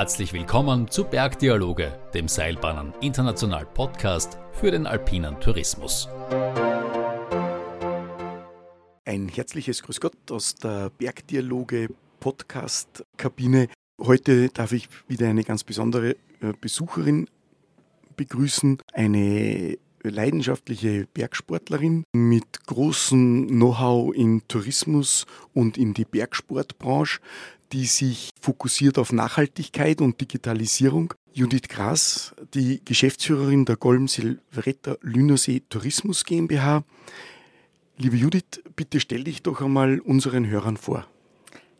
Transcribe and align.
Herzlich 0.00 0.32
willkommen 0.32 0.88
zu 0.88 1.04
Bergdialoge, 1.04 1.92
dem 2.14 2.26
Seilbahnen 2.26 2.94
International 3.02 3.66
Podcast 3.66 4.38
für 4.50 4.70
den 4.70 4.86
alpinen 4.86 5.38
Tourismus. 5.40 6.08
Ein 9.04 9.28
herzliches 9.28 9.82
Grüß 9.82 10.00
Gott 10.00 10.14
aus 10.30 10.54
der 10.54 10.88
Bergdialoge 10.88 11.90
Podcast 12.18 13.04
Kabine. 13.18 13.68
Heute 14.00 14.48
darf 14.48 14.72
ich 14.72 14.88
wieder 15.06 15.28
eine 15.28 15.44
ganz 15.44 15.64
besondere 15.64 16.12
äh, 16.40 16.54
Besucherin 16.58 17.28
begrüßen, 18.16 18.78
eine 18.94 19.76
leidenschaftliche 20.02 21.06
Bergsportlerin 21.12 22.04
mit 22.12 22.66
großem 22.66 23.48
Know-how 23.48 24.14
in 24.14 24.42
Tourismus 24.48 25.26
und 25.52 25.78
in 25.78 25.94
die 25.94 26.04
Bergsportbranche, 26.04 27.20
die 27.72 27.86
sich 27.86 28.30
fokussiert 28.40 28.98
auf 28.98 29.12
Nachhaltigkeit 29.12 30.00
und 30.00 30.20
Digitalisierung. 30.20 31.14
Judith 31.32 31.68
Gras, 31.68 32.34
die 32.54 32.84
Geschäftsführerin 32.84 33.64
der 33.64 33.76
Golm 33.76 34.08
Silvretta 34.08 34.96
Lünersee 35.00 35.62
Tourismus 35.68 36.24
GmbH. 36.24 36.82
Liebe 37.98 38.16
Judith, 38.16 38.62
bitte 38.74 38.98
stell 38.98 39.24
dich 39.24 39.42
doch 39.42 39.60
einmal 39.60 40.00
unseren 40.00 40.48
Hörern 40.48 40.76
vor. 40.76 41.06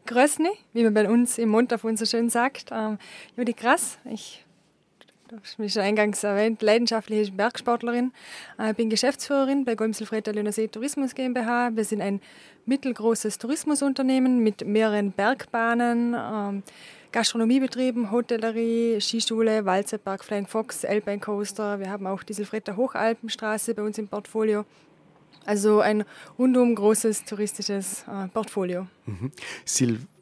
Grüß 0.07 0.39
wie 0.73 0.85
man 0.85 0.95
bei 0.95 1.09
uns 1.09 1.39
im 1.39 1.49
Mundorf 1.49 1.85
so 1.95 2.05
schön 2.05 2.31
sagt. 2.31 2.71
Ähm, 2.73 2.99
Judith 3.37 3.57
Gras, 3.57 3.99
ich 4.05 4.45
wie 5.59 5.69
schon 5.69 5.83
eingangs 5.83 6.23
erwähnt, 6.25 6.63
leidenschaftliche 6.63 7.33
Bergsportlerin. 7.33 8.13
Ich 8.69 8.77
bin 8.77 8.91
Geschäftsführerin 8.91 9.65
bei 9.65 9.75
Golmselfreder 9.75 10.33
Lünersee 10.33 10.69
Tourismus 10.69 11.15
GmbH. 11.15 11.71
Wir 11.75 11.85
sind 11.85 12.01
ein 12.01 12.21
mittelgroßes 12.67 13.39
Tourismusunternehmen 13.39 14.41
mit 14.41 14.67
mehreren 14.67 15.13
Bergbahnen, 15.13 16.15
ähm, 16.15 16.63
Gastronomiebetrieben, 17.13 18.11
Hotellerie, 18.11 19.01
Skischule, 19.01 19.65
Walzerpark, 19.65 20.25
Flying 20.25 20.47
Fox, 20.47 20.85
Alpine 20.85 21.19
Coaster. 21.19 21.81
Wir 21.81 21.91
haben 21.91 22.07
auch 22.07 22.23
die 22.23 22.33
Silfreter 22.33 22.77
Hochalpenstraße 22.77 23.75
bei 23.75 23.83
uns 23.83 23.99
im 23.99 24.07
Portfolio. 24.07 24.65
Also 25.45 25.81
ein 25.81 26.05
rundum 26.39 26.75
großes 26.75 27.25
touristisches 27.25 28.05
äh, 28.07 28.29
Portfolio. 28.29 28.87
Mhm. 29.07 29.33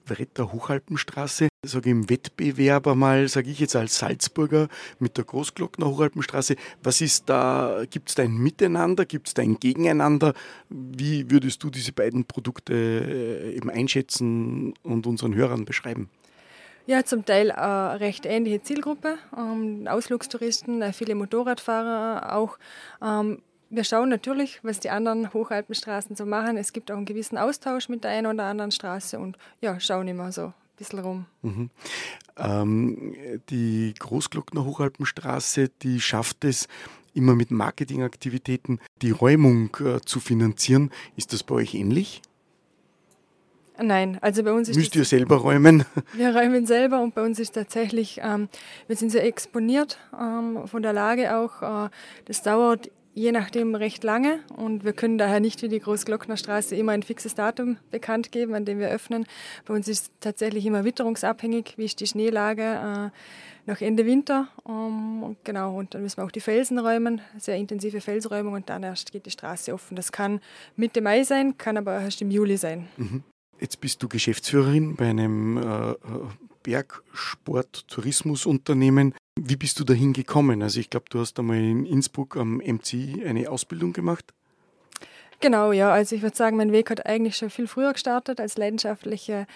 Silvretta 0.09 0.53
Hochalpenstraße, 0.53 1.49
sage 1.65 1.91
im 1.91 2.09
Wettbewerb 2.09 2.87
einmal, 2.87 3.29
sage 3.29 3.51
ich 3.51 3.61
jetzt 3.61 3.77
als 3.77 3.99
Salzburger 3.99 4.69
mit 4.99 5.17
der 5.19 5.25
Großglockner 5.25 5.87
Hochalpenstraße, 5.87 6.57
was 6.83 7.01
ist 7.01 7.29
da, 7.29 7.85
gibt 7.91 8.09
es 8.09 8.15
da 8.15 8.23
ein 8.23 8.37
Miteinander, 8.37 9.05
gibt 9.05 9.29
es 9.29 9.35
da 9.35 9.43
ein 9.43 9.59
Gegeneinander? 9.59 10.33
Wie 10.71 11.31
würdest 11.31 11.63
du 11.63 11.71
diese 11.71 11.93
beiden 11.93 12.25
Produkte 12.25 12.73
äh, 12.75 13.55
eben 13.55 13.71
einschätzen 13.71 14.75
und 14.83 15.07
unseren 15.07 15.35
Hörern 15.35 15.65
beschreiben? 15.67 16.09
Ja, 16.87 17.05
zum 17.05 17.27
Teil 17.27 17.53
eine 17.53 18.01
recht 18.01 18.25
ähnliche 18.25 18.63
Zielgruppe. 18.63 19.19
Ähm, 19.37 19.87
Ausflugstouristen, 19.87 20.81
äh, 20.81 20.95
viele 20.95 21.15
Motorradfahrer 21.15 22.35
auch. 22.35 22.59
Ähm, 23.03 23.43
wir 23.71 23.85
schauen 23.85 24.09
natürlich, 24.09 24.61
was 24.63 24.81
die 24.81 24.91
anderen 24.91 25.33
Hochalpenstraßen 25.33 26.17
so 26.17 26.27
machen. 26.27 26.57
Es 26.57 26.73
gibt 26.73 26.91
auch 26.91 26.97
einen 26.97 27.07
gewissen 27.07 27.39
Austausch 27.39 27.89
mit 27.89 28.05
der 28.05 28.13
einen 28.13 28.27
oder 28.27 28.45
anderen 28.45 28.71
Straße 28.71 29.19
und 29.19 29.37
ja, 29.61 29.79
schauen 29.81 30.09
immer 30.09 30.33
so 30.33 30.47
ein 30.47 30.55
bisschen 30.77 30.99
rum. 31.01 31.27
Mhm. 31.43 31.71
Ähm, 32.37 33.15
die 33.51 33.95
Großglockner 33.99 34.65
Hochalpenstraße, 34.65 35.71
die 35.83 36.01
schafft 36.01 36.45
es, 36.45 36.69
immer 37.15 37.35
mit 37.35 37.51
Marketingaktivitäten 37.51 38.81
die 39.03 39.11
Räumung 39.11 39.77
äh, 39.81 40.01
zu 40.05 40.21
finanzieren. 40.21 40.91
Ist 41.17 41.33
das 41.33 41.43
bei 41.43 41.57
euch 41.57 41.75
ähnlich? 41.75 42.23
Nein, 43.81 44.19
also 44.21 44.43
bei 44.43 44.53
uns 44.53 44.69
ist 44.69 44.77
Müsst 44.77 44.97
ihr 44.97 45.05
selber 45.05 45.37
räumen? 45.37 45.85
Wir 46.13 46.35
räumen 46.35 46.67
selber 46.67 47.01
und 47.01 47.15
bei 47.15 47.25
uns 47.25 47.39
ist 47.39 47.53
tatsächlich, 47.53 48.21
ähm, 48.25 48.49
wir 48.89 48.97
sind 48.97 49.11
sehr 49.11 49.25
exponiert 49.25 49.99
ähm, 50.19 50.67
von 50.67 50.83
der 50.83 50.93
Lage 50.93 51.37
auch. 51.37 51.87
Äh, 51.87 51.91
das 52.25 52.43
dauert 52.43 52.91
je 53.15 53.33
nachdem 53.33 53.75
recht 53.75 54.05
lange 54.05 54.41
und 54.57 54.85
wir 54.85 54.93
können 54.93 55.19
daher 55.19 55.41
nicht 55.41 55.63
wie 55.63 55.69
die 55.69 55.81
Großglocknerstraße 55.81 56.77
immer 56.77 56.93
ein 56.93 57.03
fixes 57.03 57.35
Datum 57.35 57.77
bekannt 57.91 58.33
geben, 58.33 58.55
an 58.55 58.65
dem 58.65 58.79
wir 58.79 58.89
öffnen. 58.89 59.27
Bei 59.67 59.75
uns 59.75 59.89
ist 59.89 60.03
es 60.03 60.11
tatsächlich 60.21 60.65
immer 60.67 60.85
witterungsabhängig, 60.85 61.75
wie 61.77 61.85
ist 61.85 62.01
die 62.01 62.07
Schneelage 62.07 62.63
äh, 62.63 63.11
nach 63.67 63.81
Ende 63.81 64.07
Winter. 64.07 64.49
Um, 64.65 65.37
genau, 65.45 65.77
und 65.77 65.95
dann 65.95 66.03
müssen 66.03 66.19
wir 66.19 66.25
auch 66.25 66.31
die 66.31 66.41
Felsen 66.41 66.79
räumen, 66.79 67.21
sehr 67.39 67.57
intensive 67.57 68.01
Felsräumung 68.01 68.55
und 68.55 68.69
dann 68.71 68.83
erst 68.83 69.13
geht 69.13 69.27
die 69.27 69.31
Straße 69.31 69.73
offen. 69.75 69.97
Das 69.97 70.13
kann 70.13 70.41
Mitte 70.77 71.01
Mai 71.01 71.23
sein, 71.25 71.59
kann 71.59 71.77
aber 71.77 72.01
erst 72.01 72.23
im 72.23 72.31
Juli 72.31 72.57
sein. 72.57 72.89
Mhm. 72.97 73.25
Jetzt 73.61 73.81
bist 73.81 74.03
du 74.03 74.09
Geschäftsführerin 74.09 74.97
bei 74.97 75.11
einem 75.11 75.57
äh, 75.57 75.95
Bergsport-Tourismusunternehmen. 76.63 79.15
Wie 79.41 79.57
bist 79.57 79.81
du 79.81 79.85
dahin 79.85 80.13
gekommen? 80.13 80.63
Also 80.63 80.81
ich 80.81 80.91
glaube, 80.91 81.07
du 81.11 81.21
hast 81.21 81.39
einmal 81.39 81.59
in 81.59 81.87
Innsbruck 81.87 82.37
am 82.37 82.57
MCI 82.59 83.25
eine 83.27 83.49
Ausbildung 83.51 83.93
gemacht. 83.93 84.35
Genau, 85.41 85.71
ja. 85.73 85.93
Also 85.93 86.17
ich 86.17 86.23
würde 86.23 86.37
sagen, 86.37 86.57
mein 86.57 86.73
Weg 86.73 86.91
hat 86.91 87.07
eigentlich 87.07 87.37
schon 87.37 87.51
viel 87.51 87.69
früher 87.69 87.93
gestartet 87.93 88.41
als 88.41 88.59
leidenschaftliche 88.59 89.47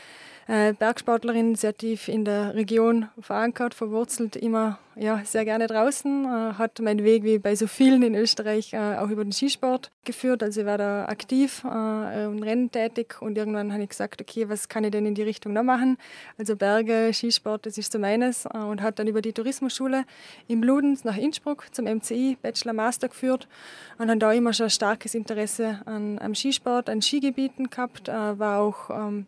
äh, 0.49 0.73
Bergsportlerin, 0.73 1.55
sehr 1.55 1.77
tief 1.77 2.09
in 2.09 2.25
der 2.25 2.55
Region 2.55 3.09
verankert, 3.21 3.75
verwurzelt, 3.75 4.35
immer 4.35 4.79
ja, 4.97 5.23
sehr 5.25 5.45
gerne 5.45 5.69
draußen. 5.69 6.25
Äh, 6.25 6.55
hat 6.55 6.81
meinen 6.81 7.05
Weg 7.05 7.23
wie 7.23 7.39
bei 7.39 7.55
so 7.55 7.67
vielen 7.67 8.03
in 8.03 8.15
Österreich 8.15 8.73
äh, 8.73 8.97
auch 8.97 9.09
über 9.09 9.25
den 9.25 9.33
Skisport 9.33 9.91
geführt. 10.05 10.43
Also 10.43 10.63
ich 10.63 10.67
war 10.67 10.79
da 10.79 11.05
aktiv 11.07 11.65
und 11.65 12.43
Rennen 12.43 12.71
tätig 12.73 13.23
und 13.23 13.39
irgendwann 13.39 13.73
habe 13.73 13.85
ich 13.85 13.91
gesagt, 13.91 14.21
okay, 14.21 14.49
was 14.49 14.69
kann 14.69 14.83
ich 14.83 14.91
denn 14.91 15.07
in 15.07 15.15
die 15.15 15.23
Richtung 15.23 15.53
noch 15.53 15.63
machen? 15.63 15.97
Also 16.39 16.57
Berge, 16.57 17.13
Skisport, 17.13 17.67
das 17.67 17.79
ist 17.79 17.93
so 17.93 18.01
meines 18.01 18.47
und 18.47 18.83
hat 18.83 18.99
dann 18.99 19.07
über 19.07 19.23
die 19.23 19.33
Tourismusschule 19.33 20.05
in 20.49 20.61
Bludenz 20.61 21.05
nach 21.05 21.17
Innsbruck 21.17 21.67
zum 21.73 21.85
MCI 21.85 22.37
Bachelor 22.43 22.73
Master 22.73 23.09
geführt 23.09 23.47
und 23.99 24.09
habe 24.09 24.19
da 24.19 24.33
immer 24.33 24.53
schon 24.53 24.71
starkes 24.71 25.15
Interesse 25.15 25.81
an, 25.85 26.19
am 26.19 26.35
Skisport, 26.35 26.91
an 26.91 27.01
Skigebieten 27.01 27.71
gehabt, 27.71 28.09
war 28.09 28.61
auch 28.61 28.91
ähm, 28.91 29.27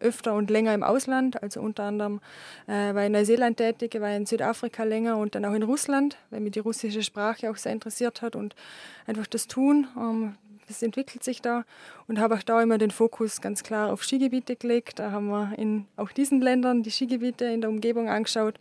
öfter 0.00 0.34
und 0.34 0.50
länger 0.50 0.74
im 0.74 0.82
Ausland, 0.82 1.42
also 1.42 1.60
unter 1.60 1.84
anderem 1.84 2.20
äh, 2.66 2.94
war 2.94 3.04
in 3.04 3.12
Neuseeland 3.12 3.56
tätig, 3.56 4.00
war 4.00 4.14
in 4.14 4.26
Südafrika 4.26 4.84
länger 4.84 5.16
und 5.16 5.34
dann 5.34 5.44
auch 5.44 5.54
in 5.54 5.62
Russland, 5.62 6.16
weil 6.30 6.40
mich 6.40 6.52
die 6.52 6.60
russische 6.60 7.02
Sprache 7.02 7.50
auch 7.50 7.56
sehr 7.56 7.72
interessiert 7.72 8.22
hat 8.22 8.36
und 8.36 8.54
einfach 9.06 9.26
das 9.26 9.46
Tun, 9.46 9.86
ähm, 9.96 10.34
das 10.66 10.82
entwickelt 10.82 11.22
sich 11.22 11.42
da 11.42 11.64
und 12.08 12.18
habe 12.18 12.34
auch 12.34 12.42
da 12.42 12.62
immer 12.62 12.78
den 12.78 12.90
Fokus 12.90 13.40
ganz 13.40 13.62
klar 13.62 13.92
auf 13.92 14.02
Skigebiete 14.02 14.56
gelegt. 14.56 14.98
Da 14.98 15.10
haben 15.10 15.28
wir 15.28 15.52
in 15.58 15.86
auch 15.96 16.10
diesen 16.10 16.40
Ländern 16.40 16.82
die 16.82 16.90
Skigebiete 16.90 17.44
in 17.44 17.60
der 17.60 17.70
Umgebung 17.70 18.08
angeschaut, 18.08 18.54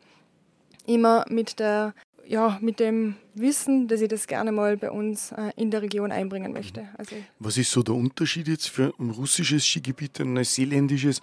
immer 0.85 1.25
mit 1.29 1.59
der 1.59 1.93
ja, 2.27 2.57
mit 2.61 2.79
dem 2.79 3.15
Wissen, 3.35 3.87
dass 3.87 4.01
ich 4.01 4.07
das 4.07 4.27
gerne 4.27 4.51
mal 4.51 4.77
bei 4.77 4.91
uns 4.91 5.31
äh, 5.31 5.51
in 5.55 5.71
der 5.71 5.81
Region 5.81 6.11
einbringen 6.11 6.53
möchte. 6.53 6.87
Also 6.97 7.15
Was 7.39 7.57
ist 7.57 7.71
so 7.71 7.83
der 7.83 7.95
Unterschied 7.95 8.47
jetzt 8.47 8.69
für 8.69 8.93
ein 8.99 9.09
russisches 9.09 9.65
Skigebiet, 9.65 10.19
ein 10.19 10.33
neuseeländisches 10.33 11.21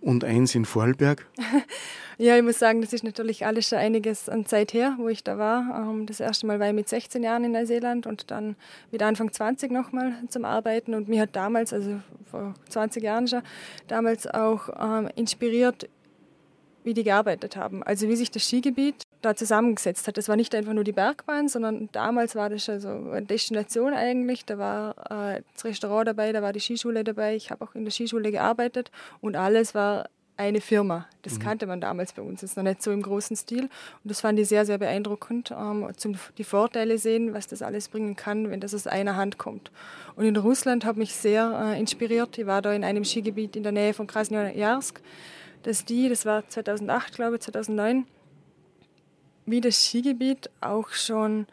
und 0.00 0.24
eins 0.24 0.54
in 0.54 0.64
Vorarlberg? 0.64 1.26
ja, 2.18 2.36
ich 2.36 2.42
muss 2.42 2.58
sagen, 2.58 2.80
das 2.80 2.92
ist 2.92 3.04
natürlich 3.04 3.46
alles 3.46 3.68
schon 3.68 3.78
einiges 3.78 4.28
an 4.28 4.46
Zeit 4.46 4.72
her, 4.74 4.96
wo 4.98 5.08
ich 5.08 5.22
da 5.22 5.38
war. 5.38 5.88
Ähm, 5.88 6.06
das 6.06 6.20
erste 6.20 6.46
Mal 6.46 6.58
war 6.60 6.68
ich 6.68 6.74
mit 6.74 6.88
16 6.88 7.22
Jahren 7.22 7.44
in 7.44 7.52
Neuseeland 7.52 8.06
und 8.06 8.30
dann 8.30 8.56
mit 8.90 9.02
Anfang 9.02 9.32
20 9.32 9.70
nochmal 9.70 10.14
zum 10.28 10.44
Arbeiten. 10.44 10.94
Und 10.94 11.08
mir 11.08 11.22
hat 11.22 11.36
damals, 11.36 11.72
also 11.72 12.00
vor 12.30 12.54
20 12.68 13.02
Jahren 13.02 13.28
schon, 13.28 13.42
damals 13.88 14.26
auch 14.26 14.68
ähm, 14.78 15.08
inspiriert, 15.14 15.88
wie 16.82 16.92
die 16.94 17.04
gearbeitet 17.04 17.56
haben. 17.56 17.82
Also 17.82 18.08
wie 18.08 18.16
sich 18.16 18.30
das 18.30 18.46
Skigebiet 18.46 19.03
da 19.24 19.34
zusammengesetzt 19.36 20.06
hat. 20.06 20.16
Das 20.16 20.28
war 20.28 20.36
nicht 20.36 20.54
einfach 20.54 20.72
nur 20.72 20.84
die 20.84 20.92
Bergbahn, 20.92 21.48
sondern 21.48 21.88
damals 21.92 22.34
war 22.34 22.50
das 22.50 22.64
schon 22.64 22.80
so 22.80 22.88
eine 22.88 23.26
Destination 23.26 23.94
eigentlich. 23.94 24.44
Da 24.44 24.58
war 24.58 25.36
äh, 25.36 25.42
das 25.52 25.64
Restaurant 25.64 26.08
dabei, 26.08 26.32
da 26.32 26.42
war 26.42 26.52
die 26.52 26.60
Skischule 26.60 27.04
dabei. 27.04 27.34
Ich 27.36 27.50
habe 27.50 27.64
auch 27.64 27.74
in 27.74 27.84
der 27.84 27.92
Skischule 27.92 28.30
gearbeitet 28.30 28.90
und 29.20 29.36
alles 29.36 29.74
war 29.74 30.08
eine 30.36 30.60
Firma. 30.60 31.06
Das 31.22 31.34
mhm. 31.34 31.38
kannte 31.40 31.66
man 31.66 31.80
damals 31.80 32.12
bei 32.12 32.22
uns 32.22 32.42
jetzt 32.42 32.56
noch 32.56 32.64
nicht 32.64 32.82
so 32.82 32.90
im 32.90 33.02
großen 33.02 33.36
Stil. 33.36 33.62
Und 33.62 33.70
das 34.02 34.20
fand 34.20 34.38
ich 34.38 34.48
sehr, 34.48 34.66
sehr 34.66 34.78
beeindruckend, 34.78 35.52
ähm, 35.52 35.88
zum 35.96 36.16
die 36.38 36.44
Vorteile 36.44 36.98
sehen, 36.98 37.34
was 37.34 37.46
das 37.46 37.62
alles 37.62 37.88
bringen 37.88 38.16
kann, 38.16 38.50
wenn 38.50 38.60
das 38.60 38.74
aus 38.74 38.86
einer 38.86 39.16
Hand 39.16 39.38
kommt. 39.38 39.70
Und 40.16 40.24
in 40.24 40.36
Russland 40.36 40.84
hat 40.84 40.96
mich 40.96 41.14
sehr 41.14 41.72
äh, 41.74 41.78
inspiriert. 41.78 42.36
Ich 42.38 42.46
war 42.46 42.62
da 42.62 42.72
in 42.72 42.84
einem 42.84 43.04
Skigebiet 43.04 43.56
in 43.56 43.62
der 43.62 43.72
Nähe 43.72 43.94
von 43.94 44.06
Krasnojarsk. 44.06 45.00
Dass 45.62 45.84
die, 45.84 46.08
das 46.08 46.26
war 46.26 46.46
2008, 46.46 47.14
glaube 47.14 47.36
ich, 47.36 47.42
2009, 47.42 48.04
wie 49.46 49.60
das 49.60 49.84
Skigebiet 49.84 50.50
auch 50.60 50.90
schon 50.90 51.46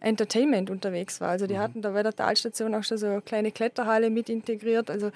Entertainment 0.00 0.70
unterwegs 0.70 1.20
war. 1.20 1.30
Also 1.30 1.46
die 1.46 1.54
mhm. 1.54 1.58
hatten 1.58 1.82
da 1.82 1.90
bei 1.90 2.02
der 2.02 2.14
Talstation 2.14 2.74
auch 2.74 2.84
schon 2.84 2.98
so 2.98 3.06
eine 3.06 3.22
kleine 3.22 3.50
Kletterhalle 3.50 4.10
mit 4.10 4.28
integriert. 4.28 4.90
Also 4.90 5.10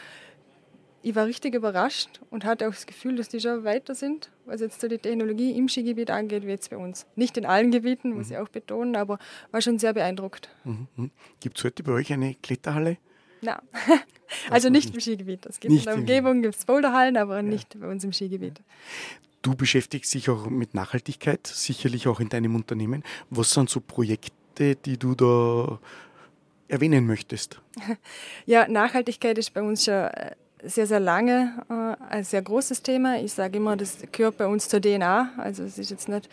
ich 1.02 1.14
war 1.14 1.26
richtig 1.26 1.54
überrascht 1.54 2.20
und 2.30 2.44
hatte 2.44 2.66
auch 2.68 2.72
das 2.72 2.86
Gefühl, 2.86 3.16
dass 3.16 3.28
die 3.28 3.40
schon 3.40 3.64
weiter 3.64 3.94
sind, 3.94 4.30
was 4.44 4.60
jetzt 4.60 4.80
so 4.80 4.88
die 4.88 4.98
Technologie 4.98 5.56
im 5.56 5.68
Skigebiet 5.68 6.10
angeht, 6.10 6.44
wie 6.44 6.50
jetzt 6.50 6.70
bei 6.70 6.76
uns. 6.76 7.06
Nicht 7.16 7.36
in 7.36 7.46
allen 7.46 7.70
Gebieten, 7.70 8.12
muss 8.12 8.28
mhm. 8.28 8.32
ich 8.32 8.38
auch 8.38 8.48
betonen, 8.48 8.96
aber 8.96 9.18
war 9.50 9.62
schon 9.62 9.78
sehr 9.78 9.94
beeindruckt. 9.94 10.50
Mhm. 10.64 10.88
mhm. 10.96 11.10
Gibt 11.40 11.58
es 11.58 11.64
heute 11.64 11.82
bei 11.82 11.92
euch 11.92 12.12
eine 12.12 12.34
Kletterhalle? 12.34 12.98
Nein. 13.40 13.60
also 14.50 14.68
nicht 14.68 14.94
im 14.94 15.00
Skigebiet. 15.00 15.46
Es 15.46 15.60
gibt 15.60 15.72
nicht 15.72 15.86
in 15.86 15.90
der 15.90 15.98
Umgebung 15.98 16.42
gibt 16.42 16.56
es 16.56 16.64
Boulderhallen, 16.66 17.16
aber 17.16 17.36
ja. 17.36 17.42
nicht 17.42 17.80
bei 17.80 17.88
uns 17.88 18.04
im 18.04 18.12
Skigebiet. 18.12 18.60
Du 19.42 19.54
beschäftigst 19.54 20.12
dich 20.12 20.28
auch 20.28 20.50
mit 20.50 20.74
Nachhaltigkeit, 20.74 21.46
sicherlich 21.46 22.08
auch 22.08 22.20
in 22.20 22.28
deinem 22.28 22.54
Unternehmen. 22.54 23.02
Was 23.30 23.52
sind 23.52 23.70
so 23.70 23.80
Projekte, 23.80 24.76
die 24.76 24.98
du 24.98 25.14
da 25.14 25.78
erwähnen 26.68 27.06
möchtest? 27.06 27.60
Ja, 28.46 28.68
Nachhaltigkeit 28.68 29.38
ist 29.38 29.54
bei 29.54 29.62
uns 29.62 29.84
schon 29.84 29.94
äh, 29.94 30.32
sehr, 30.62 30.86
sehr 30.86 31.00
lange 31.00 31.64
äh, 31.68 32.12
ein 32.12 32.24
sehr 32.24 32.42
großes 32.42 32.82
Thema. 32.82 33.18
Ich 33.20 33.32
sage 33.32 33.56
immer, 33.56 33.76
das 33.76 33.98
gehört 34.12 34.36
bei 34.36 34.46
uns 34.46 34.68
zur 34.68 34.80
DNA. 34.80 35.32
Also 35.38 35.62
es 35.62 35.78
ist 35.78 35.90
jetzt 35.90 36.08
nicht 36.08 36.28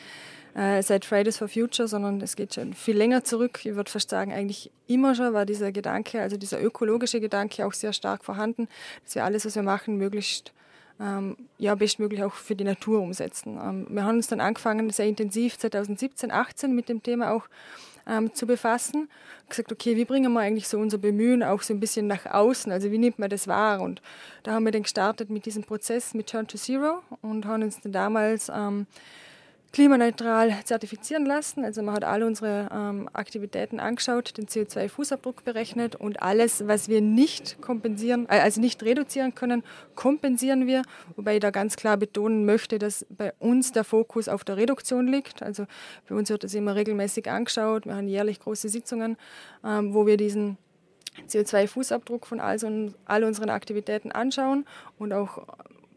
äh, 0.55 0.81
seit 0.81 1.05
Fridays 1.05 1.37
for 1.37 1.47
Future, 1.47 1.87
sondern 1.87 2.19
es 2.21 2.35
geht 2.35 2.55
schon 2.55 2.73
viel 2.73 2.97
länger 2.97 3.23
zurück. 3.23 3.59
Ich 3.63 3.75
würde 3.75 3.89
fast 3.89 4.09
sagen, 4.09 4.33
eigentlich 4.33 4.71
immer 4.87 5.15
schon 5.15 5.33
war 5.33 5.45
dieser 5.45 5.71
Gedanke, 5.71 6.21
also 6.21 6.37
dieser 6.37 6.61
ökologische 6.61 7.19
Gedanke 7.19 7.65
auch 7.65 7.73
sehr 7.73 7.93
stark 7.93 8.25
vorhanden, 8.25 8.67
dass 9.03 9.15
wir 9.15 9.23
alles, 9.23 9.45
was 9.45 9.55
wir 9.55 9.63
machen, 9.63 9.97
möglichst 9.97 10.51
ähm, 10.99 11.37
ja, 11.57 11.75
bestmöglich 11.75 12.23
auch 12.23 12.33
für 12.33 12.55
die 12.55 12.63
Natur 12.63 13.01
umsetzen. 13.01 13.59
Ähm, 13.61 13.87
wir 13.89 14.03
haben 14.03 14.15
uns 14.15 14.27
dann 14.27 14.41
angefangen, 14.41 14.89
sehr 14.89 15.07
intensiv 15.07 15.57
2017, 15.57 16.31
18 16.31 16.73
mit 16.73 16.89
dem 16.89 17.03
Thema 17.03 17.31
auch 17.31 17.47
ähm, 18.07 18.33
zu 18.33 18.47
befassen. 18.47 19.09
Gesagt, 19.49 19.71
okay, 19.71 19.95
wie 19.95 20.05
bringen 20.05 20.33
wir 20.33 20.39
eigentlich 20.39 20.67
so 20.67 20.79
unser 20.79 20.97
Bemühen 20.97 21.43
auch 21.43 21.61
so 21.61 21.73
ein 21.73 21.79
bisschen 21.79 22.07
nach 22.07 22.25
außen? 22.25 22.71
Also 22.71 22.91
wie 22.91 22.97
nimmt 22.97 23.19
man 23.19 23.29
das 23.29 23.47
wahr? 23.47 23.81
Und 23.81 24.01
da 24.43 24.53
haben 24.53 24.65
wir 24.65 24.71
dann 24.71 24.83
gestartet 24.83 25.29
mit 25.29 25.45
diesem 25.45 25.63
Prozess 25.63 26.13
mit 26.13 26.27
Turn 26.27 26.47
to 26.47 26.57
Zero 26.57 27.01
und 27.21 27.45
haben 27.45 27.63
uns 27.63 27.79
dann 27.81 27.91
damals 27.91 28.49
ähm, 28.49 28.87
klimaneutral 29.71 30.53
zertifizieren 30.63 31.25
lassen. 31.25 31.63
Also 31.63 31.81
man 31.81 31.95
hat 31.95 32.03
alle 32.03 32.25
unsere 32.25 32.69
ähm, 32.71 33.09
Aktivitäten 33.13 33.79
angeschaut, 33.79 34.37
den 34.37 34.47
CO2-Fußabdruck 34.47 35.43
berechnet 35.43 35.95
und 35.95 36.21
alles, 36.21 36.67
was 36.67 36.87
wir 36.87 37.01
nicht 37.01 37.61
kompensieren, 37.61 38.25
äh, 38.29 38.39
also 38.39 38.61
nicht 38.61 38.81
reduzieren 38.83 39.35
können, 39.35 39.63
kompensieren 39.95 40.67
wir. 40.67 40.83
Wobei 41.15 41.35
ich 41.35 41.41
da 41.41 41.51
ganz 41.51 41.75
klar 41.75 41.97
betonen 41.97 42.45
möchte, 42.45 42.79
dass 42.79 43.05
bei 43.09 43.33
uns 43.39 43.71
der 43.71 43.83
Fokus 43.83 44.29
auf 44.29 44.43
der 44.43 44.57
Reduktion 44.57 45.07
liegt. 45.07 45.43
Also 45.43 45.65
bei 46.07 46.15
uns 46.15 46.29
wird 46.29 46.43
das 46.43 46.53
immer 46.53 46.75
regelmäßig 46.75 47.29
angeschaut. 47.29 47.85
Wir 47.85 47.95
haben 47.95 48.07
jährlich 48.07 48.39
große 48.39 48.69
Sitzungen, 48.69 49.17
ähm, 49.65 49.93
wo 49.93 50.05
wir 50.05 50.17
diesen 50.17 50.57
CO2-Fußabdruck 51.27 52.25
von 52.25 52.39
all, 52.39 52.57
all 53.05 53.23
unseren 53.23 53.49
Aktivitäten 53.49 54.11
anschauen 54.11 54.65
und 54.97 55.13
auch 55.13 55.47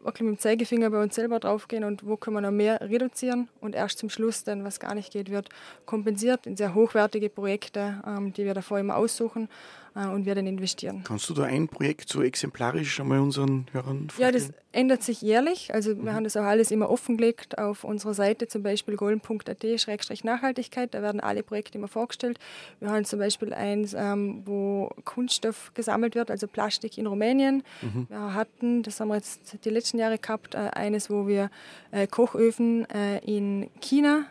wirklich 0.03 0.27
mit 0.27 0.37
dem 0.37 0.39
Zeigefinger 0.39 0.89
bei 0.89 1.01
uns 1.01 1.15
selber 1.15 1.39
draufgehen 1.39 1.83
und 1.83 2.05
wo 2.05 2.17
können 2.17 2.37
wir 2.37 2.41
noch 2.41 2.51
mehr 2.51 2.81
reduzieren 2.81 3.49
und 3.59 3.75
erst 3.75 3.99
zum 3.99 4.09
Schluss 4.09 4.43
dann, 4.43 4.63
was 4.63 4.79
gar 4.79 4.95
nicht 4.95 5.11
geht, 5.13 5.29
wird 5.29 5.49
kompensiert 5.85 6.45
in 6.47 6.57
sehr 6.57 6.73
hochwertige 6.73 7.29
Projekte, 7.29 8.01
ähm, 8.05 8.33
die 8.33 8.45
wir 8.45 8.53
davor 8.53 8.79
immer 8.79 8.95
aussuchen 8.95 9.49
und 9.93 10.25
wir 10.25 10.35
dann 10.35 10.47
investieren. 10.47 11.03
Kannst 11.03 11.29
du 11.29 11.33
da 11.33 11.43
ein 11.43 11.67
Projekt 11.67 12.07
so 12.07 12.21
exemplarisch 12.21 12.99
einmal 12.99 13.19
unseren 13.19 13.65
Hörern 13.73 14.09
vorstellen? 14.09 14.33
Ja, 14.33 14.39
das 14.39 14.51
ändert 14.71 15.03
sich 15.03 15.21
jährlich. 15.21 15.73
Also 15.73 15.93
mhm. 15.93 16.05
wir 16.05 16.13
haben 16.13 16.23
das 16.23 16.37
auch 16.37 16.43
alles 16.43 16.71
immer 16.71 16.89
offengelegt 16.89 17.57
auf 17.57 17.83
unserer 17.83 18.13
Seite, 18.13 18.47
zum 18.47 18.63
Beispiel 18.63 18.95
golden.at-nachhaltigkeit. 18.95 20.93
Da 20.93 21.01
werden 21.01 21.19
alle 21.19 21.43
Projekte 21.43 21.77
immer 21.77 21.89
vorgestellt. 21.89 22.39
Wir 22.79 22.89
haben 22.89 23.03
zum 23.03 23.19
Beispiel 23.19 23.53
eins, 23.53 23.93
ähm, 23.93 24.43
wo 24.45 24.89
Kunststoff 25.03 25.73
gesammelt 25.73 26.15
wird, 26.15 26.31
also 26.31 26.47
Plastik 26.47 26.97
in 26.97 27.07
Rumänien. 27.07 27.63
Mhm. 27.81 28.07
Wir 28.09 28.33
hatten, 28.33 28.83
das 28.83 28.99
haben 29.01 29.09
wir 29.09 29.15
jetzt 29.15 29.57
die 29.65 29.69
letzten 29.69 29.97
Jahre 29.97 30.17
gehabt, 30.17 30.55
äh, 30.55 30.69
eines, 30.71 31.09
wo 31.09 31.27
wir 31.27 31.51
äh, 31.91 32.07
Kochöfen 32.07 32.89
äh, 32.89 33.19
in 33.25 33.69
China 33.81 34.25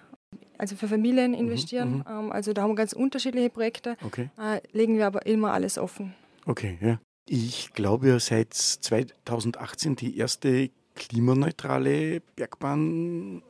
also 0.61 0.77
für 0.77 0.89
Familien 0.89 1.33
mhm, 1.33 1.39
investieren. 1.39 1.93
Mhm, 1.99 2.05
ähm, 2.09 2.33
also 2.33 2.53
da 2.53 2.62
haben 2.62 2.71
wir 2.71 2.77
ganz 2.77 2.93
unterschiedliche 2.93 3.51
Projekte, 3.51 3.97
okay. 4.05 4.29
äh, 4.39 4.61
legen 4.73 4.97
wir 4.99 5.07
aber 5.07 5.27
immer 5.27 5.53
alles 5.53 5.79
offen. 5.79 6.15
Okay, 6.45 6.79
ja. 6.81 7.01
Ich 7.29 7.73
glaube 7.73 8.19
seit 8.21 8.55
2018 8.55 9.97
die 9.97 10.19
erste 10.19 10.71
klimaneutrale 10.97 12.21
Bergbahn 12.37 13.43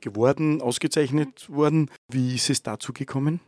geworden, 0.00 0.60
ausgezeichnet 0.60 1.50
worden. 1.50 1.90
Wie 2.10 2.34
ist 2.34 2.50
es 2.50 2.62
dazu 2.62 2.92
gekommen? 2.92 3.40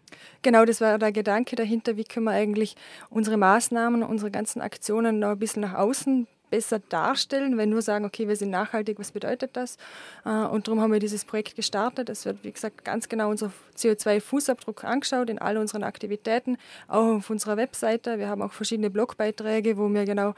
Genau, 0.42 0.64
das 0.64 0.80
war 0.80 0.98
der 0.98 1.12
Gedanke 1.12 1.56
dahinter, 1.56 1.96
wie 1.96 2.04
können 2.04 2.26
wir 2.26 2.32
eigentlich 2.32 2.76
unsere 3.08 3.36
Maßnahmen, 3.36 4.02
unsere 4.02 4.30
ganzen 4.30 4.60
Aktionen 4.60 5.20
noch 5.20 5.30
ein 5.30 5.38
bisschen 5.38 5.62
nach 5.62 5.74
außen 5.74 6.26
besser 6.50 6.80
darstellen, 6.88 7.56
wenn 7.56 7.70
nur 7.70 7.82
sagen, 7.82 8.04
okay, 8.04 8.28
wir 8.28 8.36
sind 8.36 8.50
nachhaltig, 8.50 8.98
was 8.98 9.12
bedeutet 9.12 9.50
das? 9.54 9.76
Äh, 10.24 10.30
und 10.30 10.68
darum 10.68 10.80
haben 10.80 10.92
wir 10.92 10.98
dieses 10.98 11.24
Projekt 11.24 11.56
gestartet. 11.56 12.08
Es 12.08 12.24
wird, 12.24 12.42
wie 12.42 12.52
gesagt, 12.52 12.84
ganz 12.84 13.08
genau 13.08 13.30
unser 13.30 13.52
CO2-Fußabdruck 13.76 14.84
angeschaut 14.84 15.30
in 15.30 15.38
all 15.38 15.56
unseren 15.56 15.84
Aktivitäten, 15.84 16.58
auch 16.88 17.16
auf 17.16 17.30
unserer 17.30 17.56
Webseite. 17.56 18.18
Wir 18.18 18.28
haben 18.28 18.42
auch 18.42 18.52
verschiedene 18.52 18.90
Blogbeiträge, 18.90 19.78
wo 19.78 19.88
wir 19.88 20.04
genau 20.04 20.30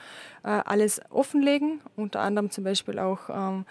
äh, 0.44 0.48
alles 0.48 1.00
offenlegen, 1.10 1.80
unter 1.96 2.20
anderem 2.20 2.50
zum 2.50 2.64
Beispiel 2.64 2.98
auch, 2.98 3.28
ähm, 3.28 3.64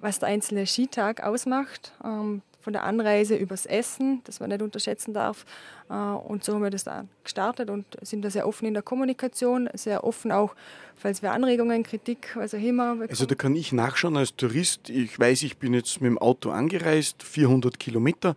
was 0.00 0.20
der 0.20 0.28
einzelne 0.28 0.66
Skitag 0.66 1.24
ausmacht. 1.24 1.92
Ähm, 2.04 2.42
von 2.68 2.74
der 2.74 2.84
Anreise 2.84 3.34
übers 3.34 3.64
Essen, 3.64 4.20
das 4.24 4.40
man 4.40 4.50
nicht 4.50 4.60
unterschätzen 4.60 5.14
darf. 5.14 5.46
Äh, 5.88 5.94
und 5.94 6.44
so 6.44 6.52
haben 6.52 6.62
wir 6.62 6.68
das 6.68 6.84
da 6.84 7.06
gestartet 7.24 7.70
und 7.70 7.86
sind 8.02 8.22
da 8.22 8.28
sehr 8.28 8.46
offen 8.46 8.66
in 8.66 8.74
der 8.74 8.82
Kommunikation, 8.82 9.70
sehr 9.72 10.04
offen 10.04 10.32
auch, 10.32 10.54
falls 10.94 11.22
wir 11.22 11.32
Anregungen, 11.32 11.82
Kritik, 11.82 12.36
was 12.36 12.52
auch 12.52 12.58
immer. 12.58 12.98
Also 13.08 13.24
da 13.24 13.34
kann 13.34 13.56
ich 13.56 13.72
nachschauen 13.72 14.18
als 14.18 14.36
Tourist. 14.36 14.90
Ich 14.90 15.18
weiß, 15.18 15.44
ich 15.44 15.56
bin 15.56 15.72
jetzt 15.72 16.02
mit 16.02 16.10
dem 16.10 16.18
Auto 16.18 16.50
angereist, 16.50 17.22
400 17.22 17.80
Kilometer 17.80 18.34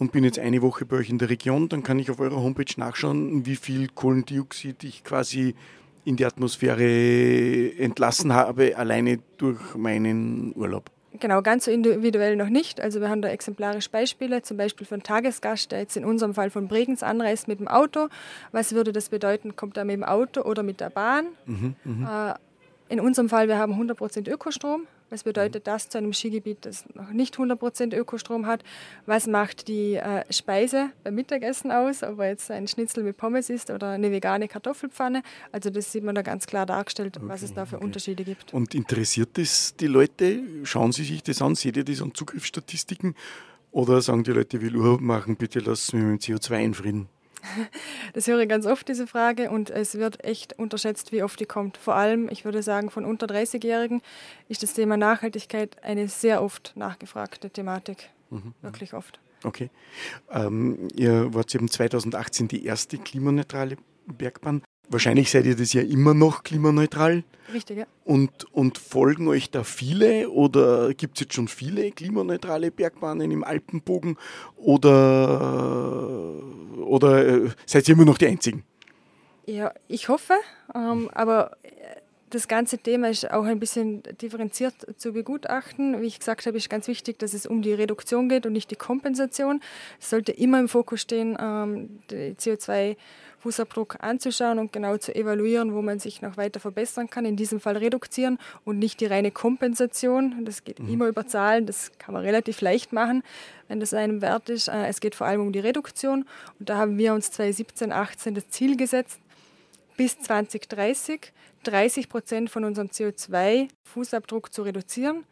und 0.00 0.10
bin 0.10 0.24
jetzt 0.24 0.40
eine 0.40 0.60
Woche 0.60 0.84
bei 0.84 0.96
euch 0.96 1.08
in 1.08 1.18
der 1.18 1.30
Region. 1.30 1.68
Dann 1.68 1.84
kann 1.84 2.00
ich 2.00 2.10
auf 2.10 2.18
eurer 2.18 2.42
Homepage 2.42 2.74
nachschauen, 2.78 3.46
wie 3.46 3.54
viel 3.54 3.86
Kohlendioxid 3.94 4.82
ich 4.82 5.04
quasi 5.04 5.54
in 6.04 6.16
die 6.16 6.24
Atmosphäre 6.24 7.78
entlassen 7.78 8.32
habe, 8.32 8.76
alleine 8.76 9.20
durch 9.36 9.76
meinen 9.76 10.52
Urlaub. 10.56 10.90
Genau, 11.20 11.42
ganz 11.42 11.64
so 11.64 11.70
individuell 11.70 12.36
noch 12.36 12.48
nicht. 12.48 12.80
Also 12.80 13.00
wir 13.00 13.08
haben 13.08 13.22
da 13.22 13.28
exemplarisch 13.28 13.90
Beispiele, 13.90 14.42
zum 14.42 14.56
Beispiel 14.56 14.86
einen 14.90 15.02
Tagesgast, 15.02 15.72
der 15.72 15.80
jetzt 15.80 15.96
in 15.96 16.04
unserem 16.04 16.34
Fall 16.34 16.50
von 16.50 16.68
Bregenz 16.68 17.02
anreist 17.02 17.48
mit 17.48 17.58
dem 17.58 17.68
Auto. 17.68 18.08
Was 18.52 18.72
würde 18.72 18.92
das 18.92 19.08
bedeuten? 19.08 19.56
Kommt 19.56 19.76
er 19.76 19.84
mit 19.84 19.94
dem 19.94 20.04
Auto 20.04 20.42
oder 20.42 20.62
mit 20.62 20.80
der 20.80 20.90
Bahn? 20.90 21.26
Mhm, 21.46 21.74
mh. 21.84 22.30
Äh, 22.30 22.34
in 22.90 23.00
unserem 23.00 23.28
Fall, 23.28 23.48
wir 23.48 23.58
haben 23.58 23.74
100% 23.74 24.30
Ökostrom. 24.30 24.86
Was 25.10 25.24
bedeutet 25.24 25.66
das 25.66 25.88
zu 25.88 25.98
einem 25.98 26.12
Skigebiet, 26.12 26.58
das 26.66 26.84
noch 26.94 27.10
nicht 27.10 27.36
100% 27.36 27.96
Ökostrom 27.96 28.46
hat? 28.46 28.62
Was 29.06 29.26
macht 29.26 29.68
die 29.68 29.94
äh, 29.94 30.24
Speise 30.30 30.90
beim 31.02 31.14
Mittagessen 31.14 31.72
aus, 31.72 32.02
ob 32.02 32.18
er 32.18 32.28
jetzt 32.28 32.50
ein 32.50 32.68
Schnitzel 32.68 33.04
mit 33.04 33.16
Pommes 33.16 33.48
ist 33.48 33.70
oder 33.70 33.90
eine 33.90 34.12
vegane 34.12 34.48
Kartoffelpfanne? 34.48 35.22
Also 35.50 35.70
das 35.70 35.92
sieht 35.92 36.04
man 36.04 36.14
da 36.14 36.22
ganz 36.22 36.46
klar 36.46 36.66
dargestellt, 36.66 37.16
okay, 37.16 37.28
was 37.28 37.42
es 37.42 37.54
da 37.54 37.64
für 37.64 37.76
okay. 37.76 37.84
Unterschiede 37.84 38.24
gibt. 38.24 38.52
Und 38.52 38.74
interessiert 38.74 39.30
das 39.38 39.74
die 39.76 39.86
Leute? 39.86 40.40
Schauen 40.64 40.92
Sie 40.92 41.04
sich 41.04 41.22
das 41.22 41.40
an? 41.40 41.54
Seht 41.54 41.76
ihr 41.76 41.84
das 41.84 42.02
an 42.02 42.14
Zugriffsstatistiken? 42.14 43.14
Oder 43.70 44.00
sagen 44.00 44.24
die 44.24 44.32
Leute, 44.32 44.58
ich 44.58 44.62
will 44.62 44.76
Urlaub 44.76 45.00
machen, 45.00 45.36
bitte 45.36 45.60
lass 45.60 45.92
mich 45.92 46.02
mit 46.02 46.26
dem 46.26 46.36
CO2 46.36 46.64
in 46.64 46.74
Frieden? 46.74 47.08
Das 48.14 48.26
höre 48.26 48.40
ich 48.40 48.48
ganz 48.48 48.66
oft, 48.66 48.88
diese 48.88 49.06
Frage, 49.06 49.50
und 49.50 49.70
es 49.70 49.96
wird 49.96 50.24
echt 50.24 50.58
unterschätzt, 50.58 51.12
wie 51.12 51.22
oft 51.22 51.38
die 51.38 51.46
kommt. 51.46 51.76
Vor 51.76 51.94
allem, 51.94 52.28
ich 52.30 52.44
würde 52.44 52.62
sagen, 52.62 52.90
von 52.90 53.04
unter 53.04 53.26
30-Jährigen 53.26 54.02
ist 54.48 54.62
das 54.62 54.74
Thema 54.74 54.96
Nachhaltigkeit 54.96 55.82
eine 55.84 56.08
sehr 56.08 56.42
oft 56.42 56.72
nachgefragte 56.76 57.50
Thematik. 57.50 58.10
Mhm. 58.30 58.38
mhm. 58.38 58.54
Wirklich 58.62 58.94
oft. 58.94 59.20
Okay. 59.44 59.70
Ähm, 60.30 60.88
ihr 60.94 61.32
wart 61.32 61.54
eben 61.54 61.70
2018 61.70 62.48
die 62.48 62.64
erste 62.64 62.98
klimaneutrale 62.98 63.76
Bergbahn. 64.06 64.62
Wahrscheinlich 64.90 65.30
seid 65.30 65.46
ihr 65.46 65.56
das 65.56 65.72
ja 65.72 65.82
immer 65.82 66.14
noch 66.14 66.42
klimaneutral. 66.42 67.24
Richtig, 67.52 67.78
ja. 67.78 67.86
Und, 68.04 68.44
und 68.52 68.78
folgen 68.78 69.28
euch 69.28 69.50
da 69.50 69.64
viele 69.64 70.30
oder 70.30 70.92
gibt 70.94 71.16
es 71.16 71.22
jetzt 71.22 71.34
schon 71.34 71.48
viele 71.48 71.90
klimaneutrale 71.92 72.70
Bergbahnen 72.70 73.30
im 73.30 73.44
Alpenbogen 73.44 74.16
oder, 74.56 76.42
oder 76.76 77.26
äh, 77.26 77.50
seid 77.66 77.88
ihr 77.88 77.94
immer 77.94 78.04
noch 78.04 78.18
die 78.18 78.26
Einzigen? 78.26 78.64
Ja, 79.46 79.72
ich 79.88 80.08
hoffe, 80.08 80.34
ähm, 80.74 81.08
aber 81.14 81.56
das 82.30 82.48
ganze 82.48 82.78
Thema 82.78 83.08
ist 83.08 83.30
auch 83.30 83.44
ein 83.44 83.58
bisschen 83.58 84.02
differenziert 84.20 84.74
zu 84.98 85.12
begutachten. 85.12 86.00
Wie 86.02 86.06
ich 86.06 86.18
gesagt 86.18 86.46
habe, 86.46 86.56
ist 86.56 86.68
ganz 86.68 86.88
wichtig, 86.88 87.18
dass 87.18 87.32
es 87.32 87.46
um 87.46 87.62
die 87.62 87.72
Reduktion 87.72 88.28
geht 88.28 88.44
und 88.46 88.52
nicht 88.52 88.70
die 88.70 88.76
Kompensation. 88.76 89.60
Es 90.00 90.10
sollte 90.10 90.32
immer 90.32 90.60
im 90.60 90.68
Fokus 90.68 91.00
stehen, 91.00 91.36
ähm, 91.40 92.00
die 92.10 92.34
CO2 92.34 92.96
Fußabdruck 93.40 93.96
anzuschauen 94.00 94.58
und 94.58 94.72
genau 94.72 94.96
zu 94.96 95.14
evaluieren, 95.14 95.74
wo 95.74 95.82
man 95.82 95.98
sich 95.98 96.22
noch 96.22 96.36
weiter 96.36 96.60
verbessern 96.60 97.08
kann. 97.08 97.24
In 97.24 97.36
diesem 97.36 97.60
Fall 97.60 97.76
reduzieren 97.76 98.38
und 98.64 98.78
nicht 98.78 99.00
die 99.00 99.06
reine 99.06 99.30
Kompensation. 99.30 100.44
Das 100.44 100.64
geht 100.64 100.80
mhm. 100.80 100.92
immer 100.92 101.06
über 101.08 101.26
Zahlen, 101.26 101.66
das 101.66 101.92
kann 101.98 102.14
man 102.14 102.24
relativ 102.24 102.60
leicht 102.60 102.92
machen, 102.92 103.22
wenn 103.68 103.80
das 103.80 103.94
einem 103.94 104.22
wert 104.22 104.48
ist. 104.48 104.68
Äh, 104.68 104.86
es 104.86 105.00
geht 105.00 105.14
vor 105.14 105.26
allem 105.26 105.40
um 105.40 105.52
die 105.52 105.60
Reduktion 105.60 106.24
und 106.58 106.68
da 106.68 106.76
haben 106.76 106.98
wir 106.98 107.14
uns 107.14 107.30
2017, 107.30 107.88
2018 107.90 108.34
das 108.34 108.48
Ziel 108.50 108.76
gesetzt, 108.76 109.20
bis 109.96 110.18
2030 110.18 111.32
30 111.64 112.08
Prozent 112.08 112.50
von 112.50 112.64
unserem 112.64 112.88
CO2-Fußabdruck 112.88 114.52
zu 114.52 114.62
reduzieren. 114.62 115.24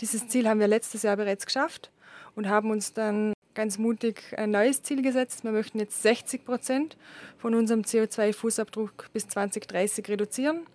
Dieses 0.00 0.28
Ziel 0.28 0.48
haben 0.48 0.60
wir 0.60 0.68
letztes 0.68 1.02
Jahr 1.02 1.16
bereits 1.16 1.46
geschafft 1.46 1.90
und 2.34 2.48
haben 2.48 2.70
uns 2.70 2.92
dann 2.92 3.33
ganz 3.54 3.78
mutig 3.78 4.34
ein 4.36 4.50
neues 4.50 4.82
Ziel 4.82 5.02
gesetzt. 5.02 5.44
Wir 5.44 5.52
möchten 5.52 5.78
jetzt 5.78 6.02
60 6.02 6.44
Prozent 6.44 6.96
von 7.38 7.54
unserem 7.54 7.82
CO2-Fußabdruck 7.82 9.10
bis 9.12 9.28
2030 9.28 10.08
reduzieren. 10.08 10.66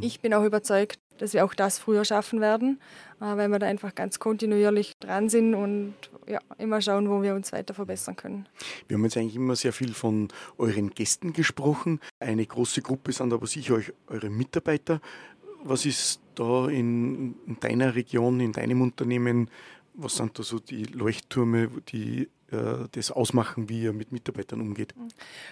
Ich 0.00 0.20
bin 0.20 0.34
auch 0.34 0.44
überzeugt, 0.44 0.98
dass 1.18 1.32
wir 1.32 1.44
auch 1.44 1.54
das 1.54 1.78
früher 1.78 2.04
schaffen 2.04 2.40
werden, 2.40 2.80
äh, 3.20 3.24
weil 3.24 3.48
wir 3.48 3.58
da 3.58 3.66
einfach 3.66 3.94
ganz 3.94 4.18
kontinuierlich 4.18 4.96
dran 4.98 5.28
sind 5.28 5.54
und 5.54 5.94
ja, 6.26 6.40
immer 6.58 6.80
schauen, 6.80 7.08
wo 7.08 7.22
wir 7.22 7.34
uns 7.34 7.52
weiter 7.52 7.74
verbessern 7.74 8.16
können. 8.16 8.46
Wir 8.88 8.96
haben 8.96 9.04
jetzt 9.04 9.16
eigentlich 9.16 9.36
immer 9.36 9.56
sehr 9.56 9.72
viel 9.72 9.94
von 9.94 10.28
euren 10.58 10.90
Gästen 10.90 11.32
gesprochen. 11.32 12.00
Eine 12.20 12.44
große 12.44 12.82
Gruppe 12.82 13.12
sind 13.12 13.32
aber 13.32 13.46
sicher 13.46 13.80
eure 14.08 14.28
Mitarbeiter. 14.28 15.00
Was 15.64 15.86
ist 15.86 16.20
da 16.34 16.68
in 16.68 17.34
deiner 17.60 17.94
Region, 17.94 18.40
in 18.40 18.52
deinem 18.52 18.82
Unternehmen, 18.82 19.50
was 19.96 20.16
sind 20.16 20.38
da 20.38 20.42
so 20.42 20.58
die 20.58 20.84
Leuchttürme, 20.84 21.68
die 21.88 22.28
äh, 22.50 22.86
das 22.92 23.10
ausmachen, 23.10 23.68
wie 23.68 23.82
ihr 23.82 23.92
mit 23.92 24.12
Mitarbeitern 24.12 24.60
umgeht? 24.60 24.94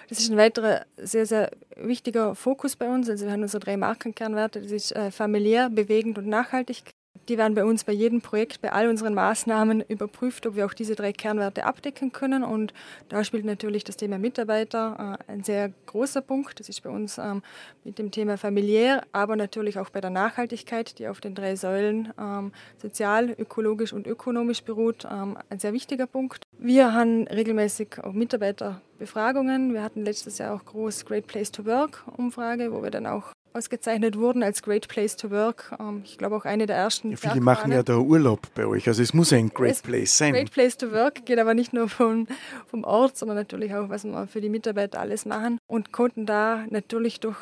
Das 0.09 0.19
ist 0.19 0.31
ein 0.31 0.37
weiterer 0.37 0.87
sehr, 0.97 1.27
sehr 1.27 1.51
wichtiger 1.77 2.35
Fokus 2.35 2.77
bei 2.77 2.89
uns. 2.89 3.09
Also 3.09 3.27
wir 3.27 3.33
haben 3.33 3.43
unsere 3.43 3.61
drei 3.61 3.77
Markenkernwerte. 3.77 4.63
Das 4.63 4.71
ist 4.71 4.93
äh, 4.93 5.11
familiär, 5.11 5.71
bewegend 5.71 6.19
und 6.19 6.27
nachhaltig. 6.27 6.95
Die 7.29 7.39
werden 7.39 7.55
bei 7.55 7.65
uns 7.65 7.85
bei 7.85 7.93
jedem 7.93 8.21
Projekt, 8.21 8.61
bei 8.61 8.73
all 8.73 8.89
unseren 8.89 9.15
Maßnahmen 9.15 9.83
überprüft, 9.89 10.47
ob 10.47 10.57
wir 10.57 10.67
auch 10.67 10.75
diese 10.75 10.95
drei 10.95 11.13
Kernwerte 11.13 11.65
abdecken 11.65 12.13
können. 12.13 12.45
Und 12.45 12.75
da 13.09 13.25
spielt 13.25 13.45
natürlich 13.47 13.83
das 13.85 13.97
Thema 13.97 14.19
Mitarbeiter 14.19 15.19
äh, 15.29 15.33
ein 15.33 15.43
sehr 15.43 15.73
großer 15.87 16.21
Punkt. 16.21 16.61
Das 16.61 16.69
ist 16.69 16.83
bei 16.83 16.91
uns 16.91 17.17
ähm, 17.17 17.43
mit 17.83 17.99
dem 17.99 18.11
Thema 18.11 18.37
familiär, 18.37 19.05
aber 19.13 19.37
natürlich 19.37 19.79
auch 19.79 19.89
bei 19.89 20.01
der 20.01 20.11
Nachhaltigkeit, 20.11 20.99
die 20.99 21.09
auf 21.09 21.21
den 21.21 21.35
drei 21.35 21.57
Säulen 21.57 22.13
ähm, 22.19 22.53
sozial, 22.81 23.31
ökologisch 23.31 23.93
und 23.93 24.07
ökonomisch 24.07 24.63
beruht, 24.63 25.07
ähm, 25.11 25.39
ein 25.49 25.59
sehr 25.59 25.73
wichtiger 25.73 26.07
Punkt. 26.07 26.45
Wir 26.59 26.93
haben 26.93 27.27
regelmäßig 27.27 28.03
auch 28.03 28.13
Mitarbeiterbefragungen. 28.13 29.73
Wir 29.73 29.83
hatten 29.83 30.05
letztes 30.05 30.39
Jahr 30.39 30.55
auch 30.55 30.65
groß 30.65 31.07
Great 31.07 31.27
Place 31.27 31.51
to 31.51 31.65
Work 31.65 32.05
Umfrage, 32.17 32.73
wo 32.73 32.83
wir 32.83 32.91
dann 32.91 33.07
auch 33.07 33.33
ausgezeichnet 33.55 34.19
wurden 34.19 34.43
als 34.43 34.63
Great 34.63 34.89
Place 34.89 35.17
to 35.17 35.31
Work. 35.31 35.75
Ähm, 35.79 36.03
ich 36.05 36.19
glaube 36.19 36.37
auch 36.37 36.45
eine 36.45 36.67
der 36.67 36.77
ersten. 36.77 37.13
Ja, 37.13 37.17
viele 37.17 37.41
machen 37.41 37.73
ja 37.73 37.83
da 37.83 37.97
Urlaub 37.97 38.41
bei 38.55 38.67
euch, 38.67 38.87
also 38.89 39.03
es 39.03 39.15
muss 39.15 39.33
ein 39.33 39.49
Great 39.51 39.73
es 39.73 39.83
Place 39.83 40.19
sein. 40.19 40.35
Great 40.35 40.51
Place 40.51 40.77
to 40.77 40.93
Work 40.93 41.25
geht 41.25 41.39
aber 41.39 41.55
nicht 41.55 41.73
nur 41.73 41.89
vom, 41.89 42.27
vom 42.67 42.85
Ort, 42.85 43.17
sondern 43.17 43.37
natürlich 43.37 43.75
auch, 43.75 43.89
was 43.89 44.05
wir 44.05 44.27
für 44.27 44.41
die 44.41 44.49
Mitarbeiter 44.49 45.01
alles 45.01 45.25
machen 45.25 45.59
und 45.67 45.93
konnten 45.93 46.27
da 46.27 46.65
natürlich 46.69 47.21
durch 47.21 47.39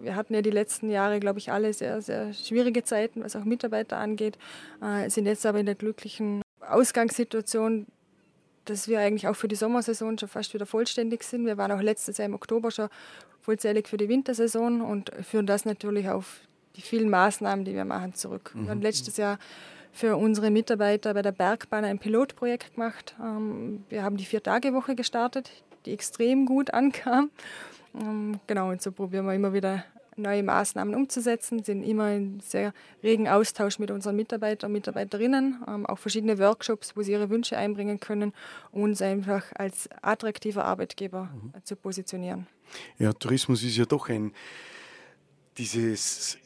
wir 0.00 0.16
hatten 0.16 0.34
ja 0.34 0.42
die 0.42 0.50
letzten 0.50 0.90
Jahre, 0.90 1.20
glaube 1.20 1.38
ich, 1.38 1.52
alle 1.52 1.72
sehr, 1.72 2.02
sehr 2.02 2.32
schwierige 2.32 2.82
Zeiten, 2.82 3.22
was 3.22 3.36
auch 3.36 3.44
Mitarbeiter 3.44 3.96
angeht, 3.96 4.38
äh, 4.82 5.08
sind 5.08 5.26
jetzt 5.26 5.46
aber 5.46 5.60
in 5.60 5.66
der 5.66 5.76
glücklichen 5.76 6.42
Ausgangssituation, 6.68 7.86
dass 8.64 8.88
wir 8.88 9.00
eigentlich 9.00 9.28
auch 9.28 9.36
für 9.36 9.48
die 9.48 9.54
Sommersaison 9.54 10.18
schon 10.18 10.28
fast 10.28 10.54
wieder 10.54 10.66
vollständig 10.66 11.22
sind. 11.22 11.46
Wir 11.46 11.56
waren 11.56 11.72
auch 11.72 11.80
letztes 11.80 12.18
Jahr 12.18 12.26
im 12.26 12.34
Oktober 12.34 12.70
schon 12.70 12.88
vollzählig 13.40 13.88
für 13.88 13.96
die 13.96 14.08
Wintersaison 14.08 14.80
und 14.80 15.10
führen 15.22 15.46
das 15.46 15.64
natürlich 15.64 16.08
auf 16.08 16.40
die 16.76 16.82
vielen 16.82 17.10
Maßnahmen, 17.10 17.64
die 17.64 17.74
wir 17.74 17.84
machen, 17.84 18.14
zurück. 18.14 18.52
Mhm. 18.54 18.64
Wir 18.64 18.70
haben 18.70 18.82
letztes 18.82 19.16
Jahr 19.16 19.38
für 19.92 20.16
unsere 20.16 20.50
Mitarbeiter 20.50 21.14
bei 21.14 21.22
der 21.22 21.32
Bergbahn 21.32 21.84
ein 21.84 21.98
Pilotprojekt 21.98 22.74
gemacht. 22.74 23.14
Ähm, 23.20 23.84
wir 23.88 24.02
haben 24.02 24.16
die 24.16 24.24
Vier-Tage-Woche 24.24 24.96
gestartet, 24.96 25.50
die 25.86 25.92
extrem 25.92 26.46
gut 26.46 26.72
ankam. 26.74 27.30
Ähm, 27.94 28.40
genau, 28.46 28.70
und 28.70 28.82
so 28.82 28.90
probieren 28.90 29.26
wir 29.26 29.34
immer 29.34 29.52
wieder 29.52 29.84
neue 30.16 30.42
Maßnahmen 30.42 30.94
umzusetzen, 30.94 31.62
sind 31.62 31.82
immer 31.82 32.12
in 32.12 32.40
sehr 32.40 32.72
regen 33.02 33.28
Austausch 33.28 33.78
mit 33.78 33.90
unseren 33.90 34.16
Mitarbeitern 34.16 34.70
und 34.70 34.72
Mitarbeiterinnen, 34.72 35.62
ähm, 35.66 35.86
auch 35.86 35.98
verschiedene 35.98 36.38
Workshops, 36.38 36.96
wo 36.96 37.02
sie 37.02 37.12
ihre 37.12 37.30
Wünsche 37.30 37.56
einbringen 37.56 38.00
können, 38.00 38.32
um 38.72 38.82
uns 38.82 39.02
einfach 39.02 39.44
als 39.54 39.88
attraktiver 40.02 40.64
Arbeitgeber 40.64 41.30
mhm. 41.32 41.52
zu 41.64 41.76
positionieren. 41.76 42.46
Ja, 42.98 43.12
Tourismus 43.12 43.62
ist 43.62 43.76
ja 43.76 43.84
doch 43.84 44.08
ein, 44.08 44.32
dieses 45.58 46.38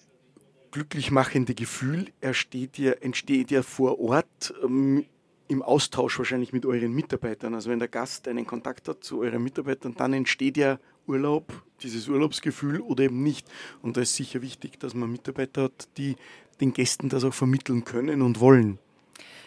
glücklich 0.70 1.10
machende 1.10 1.54
Gefühl 1.54 2.08
entsteht 2.20 2.78
ja, 2.78 2.92
entsteht 2.92 3.50
ja 3.50 3.62
vor 3.62 3.98
Ort 4.00 4.52
ähm, 4.62 5.06
im 5.48 5.62
Austausch 5.62 6.18
wahrscheinlich 6.18 6.52
mit 6.52 6.66
euren 6.66 6.92
Mitarbeitern. 6.92 7.54
Also 7.54 7.70
wenn 7.70 7.78
der 7.78 7.88
Gast 7.88 8.28
einen 8.28 8.46
Kontakt 8.46 8.87
hat 8.88 9.02
zu 9.02 9.20
euren 9.20 9.42
Mitarbeitern, 9.42 9.94
dann 9.96 10.12
entsteht 10.12 10.56
ja 10.56 10.78
Urlaub, 11.08 11.52
dieses 11.82 12.08
Urlaubsgefühl 12.08 12.80
oder 12.80 13.04
eben 13.04 13.22
nicht. 13.22 13.46
Und 13.82 13.96
da 13.96 14.02
ist 14.02 14.14
sicher 14.14 14.42
wichtig, 14.42 14.78
dass 14.78 14.94
man 14.94 15.10
Mitarbeiter 15.10 15.64
hat, 15.64 15.88
die 15.96 16.16
den 16.60 16.72
Gästen 16.72 17.08
das 17.08 17.24
auch 17.24 17.34
vermitteln 17.34 17.84
können 17.84 18.22
und 18.22 18.40
wollen. 18.40 18.78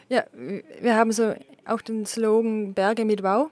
Ja, 0.10 0.26
wir 0.82 0.96
haben 0.96 1.12
so 1.12 1.34
auch 1.66 1.82
den 1.82 2.06
Slogan 2.06 2.74
Berge 2.74 3.06
mit 3.06 3.24
Wow. 3.24 3.52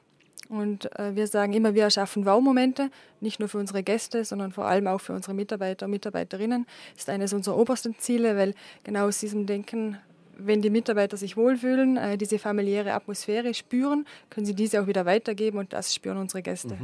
Und 0.49 0.93
äh, 0.97 1.15
wir 1.15 1.27
sagen 1.27 1.53
immer, 1.53 1.75
wir 1.75 1.83
erschaffen 1.83 2.25
Wow-Momente, 2.25 2.89
nicht 3.21 3.39
nur 3.39 3.47
für 3.47 3.59
unsere 3.59 3.83
Gäste, 3.83 4.25
sondern 4.25 4.51
vor 4.51 4.65
allem 4.65 4.87
auch 4.87 4.99
für 4.99 5.13
unsere 5.13 5.35
Mitarbeiter 5.35 5.85
und 5.85 5.91
Mitarbeiterinnen. 5.91 6.65
Das 6.93 7.03
ist 7.03 7.09
eines 7.09 7.33
unserer 7.33 7.55
obersten 7.55 7.95
Ziele, 7.99 8.35
weil 8.35 8.55
genau 8.83 9.07
aus 9.07 9.19
diesem 9.19 9.45
Denken 9.45 9.99
wenn 10.39 10.62
die 10.62 10.69
Mitarbeiter 10.69 11.17
sich 11.17 11.38
wohlfühlen, 11.38 11.98
äh, 11.98 12.17
diese 12.17 12.39
familiäre 12.39 12.93
Atmosphäre 12.93 13.53
spüren, 13.53 14.05
können 14.29 14.46
sie 14.46 14.55
diese 14.55 14.81
auch 14.81 14.88
wieder 14.88 15.05
weitergeben 15.05 15.60
und 15.60 15.74
das 15.74 15.93
spüren 15.93 16.17
unsere 16.17 16.41
Gäste. 16.41 16.77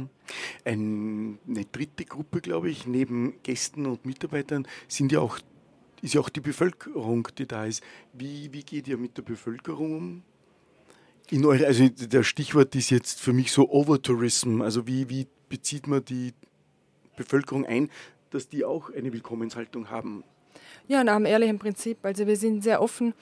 Mhm. 0.64 1.38
Eine 1.44 1.64
dritte 1.66 2.04
Gruppe, 2.04 2.40
glaube 2.40 2.70
ich, 2.70 2.86
neben 2.86 3.34
Gästen 3.42 3.86
und 3.86 4.04
Mitarbeitern 4.04 4.66
sind 4.88 5.12
ja 5.12 5.20
auch, 5.20 5.38
ist 6.02 6.14
ja 6.14 6.20
auch 6.20 6.28
die 6.28 6.40
Bevölkerung, 6.40 7.28
die 7.36 7.46
da 7.46 7.66
ist. 7.66 7.82
Wie, 8.12 8.52
wie 8.52 8.62
geht 8.62 8.88
ihr 8.88 8.98
mit 8.98 9.16
der 9.16 9.22
Bevölkerung 9.22 9.96
um? 9.96 10.22
In 11.28 11.44
eure, 11.44 11.66
also 11.66 11.88
der 11.88 12.22
Stichwort 12.22 12.74
ist 12.76 12.90
jetzt 12.90 13.20
für 13.20 13.32
mich 13.32 13.50
so 13.50 13.68
Overtourism. 13.68 14.62
Also 14.62 14.86
wie, 14.86 15.10
wie 15.10 15.26
bezieht 15.48 15.88
man 15.88 16.04
die 16.04 16.34
Bevölkerung 17.16 17.64
ein, 17.66 17.90
dass 18.30 18.48
die 18.48 18.64
auch 18.64 18.90
eine 18.90 19.12
Willkommenshaltung 19.12 19.90
haben? 19.90 20.22
Ja, 20.88 21.04
nach 21.04 21.16
einem 21.16 21.26
ehrlichen 21.26 21.58
Prinzip. 21.58 21.98
Also 22.02 22.26
wir 22.26 22.36
sind 22.36 22.62
sehr 22.62 22.80
offen 22.80 23.14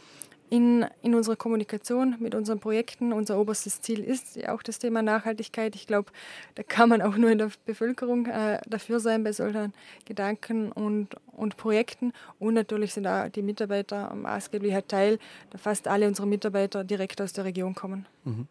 in, 0.50 0.86
in 1.02 1.14
unserer 1.14 1.36
Kommunikation 1.36 2.16
mit 2.20 2.34
unseren 2.34 2.60
Projekten. 2.60 3.12
Unser 3.12 3.38
oberstes 3.40 3.80
Ziel 3.80 4.00
ist 4.00 4.36
ja 4.36 4.54
auch 4.54 4.62
das 4.62 4.78
Thema 4.78 5.02
Nachhaltigkeit. 5.02 5.74
Ich 5.74 5.86
glaube, 5.86 6.12
da 6.54 6.62
kann 6.62 6.88
man 6.88 7.02
auch 7.02 7.16
nur 7.16 7.30
in 7.30 7.38
der 7.38 7.50
Bevölkerung 7.66 8.26
äh, 8.26 8.60
dafür 8.68 9.00
sein 9.00 9.24
bei 9.24 9.32
solchen 9.32 9.72
Gedanken 10.04 10.70
und, 10.70 11.16
und 11.32 11.56
Projekten. 11.56 12.12
Und 12.38 12.54
natürlich 12.54 12.94
sind 12.94 13.06
auch 13.06 13.28
die 13.28 13.42
Mitarbeiter 13.42 14.14
maßgeblicher 14.14 14.86
Teil, 14.86 15.18
da 15.50 15.58
fast 15.58 15.88
alle 15.88 16.06
unsere 16.06 16.28
Mitarbeiter 16.28 16.84
direkt 16.84 17.20
aus 17.20 17.32
der 17.32 17.44
Region 17.44 17.74
kommen. 17.74 18.06
Mhm. 18.24 18.46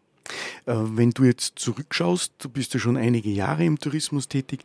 Äh, 0.66 0.74
wenn 0.76 1.10
du 1.10 1.24
jetzt 1.24 1.58
zurückschaust, 1.58 2.32
du 2.38 2.48
bist 2.48 2.74
ja 2.74 2.80
schon 2.80 2.96
einige 2.96 3.30
Jahre 3.30 3.64
im 3.64 3.78
Tourismus 3.78 4.28
tätig 4.28 4.60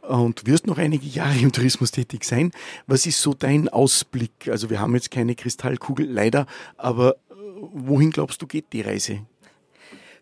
und 0.00 0.46
wirst 0.46 0.66
noch 0.66 0.78
einige 0.78 1.06
Jahre 1.06 1.38
im 1.38 1.52
Tourismus 1.52 1.90
tätig 1.90 2.24
sein. 2.24 2.52
Was 2.86 3.06
ist 3.06 3.20
so 3.20 3.34
dein 3.34 3.68
Ausblick? 3.68 4.48
Also 4.48 4.70
wir 4.70 4.80
haben 4.80 4.94
jetzt 4.94 5.10
keine 5.10 5.34
Kristallkugel, 5.34 6.10
leider, 6.10 6.46
aber 6.76 7.14
äh, 7.30 7.34
wohin 7.72 8.10
glaubst 8.10 8.40
du 8.40 8.46
geht 8.46 8.72
die 8.72 8.80
Reise? 8.80 9.20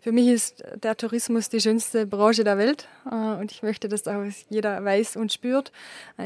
Für 0.03 0.13
mich 0.13 0.29
ist 0.29 0.65
der 0.83 0.97
Tourismus 0.97 1.51
die 1.51 1.61
schönste 1.61 2.07
Branche 2.07 2.43
der 2.43 2.57
Welt 2.57 2.89
äh, 3.05 3.15
und 3.15 3.53
ich 3.53 3.63
möchte, 3.63 3.87
dass 3.87 4.09
auch 4.09 4.25
jeder 4.49 4.83
weiß 4.83 5.17
und 5.17 5.31
spürt. 5.31 5.73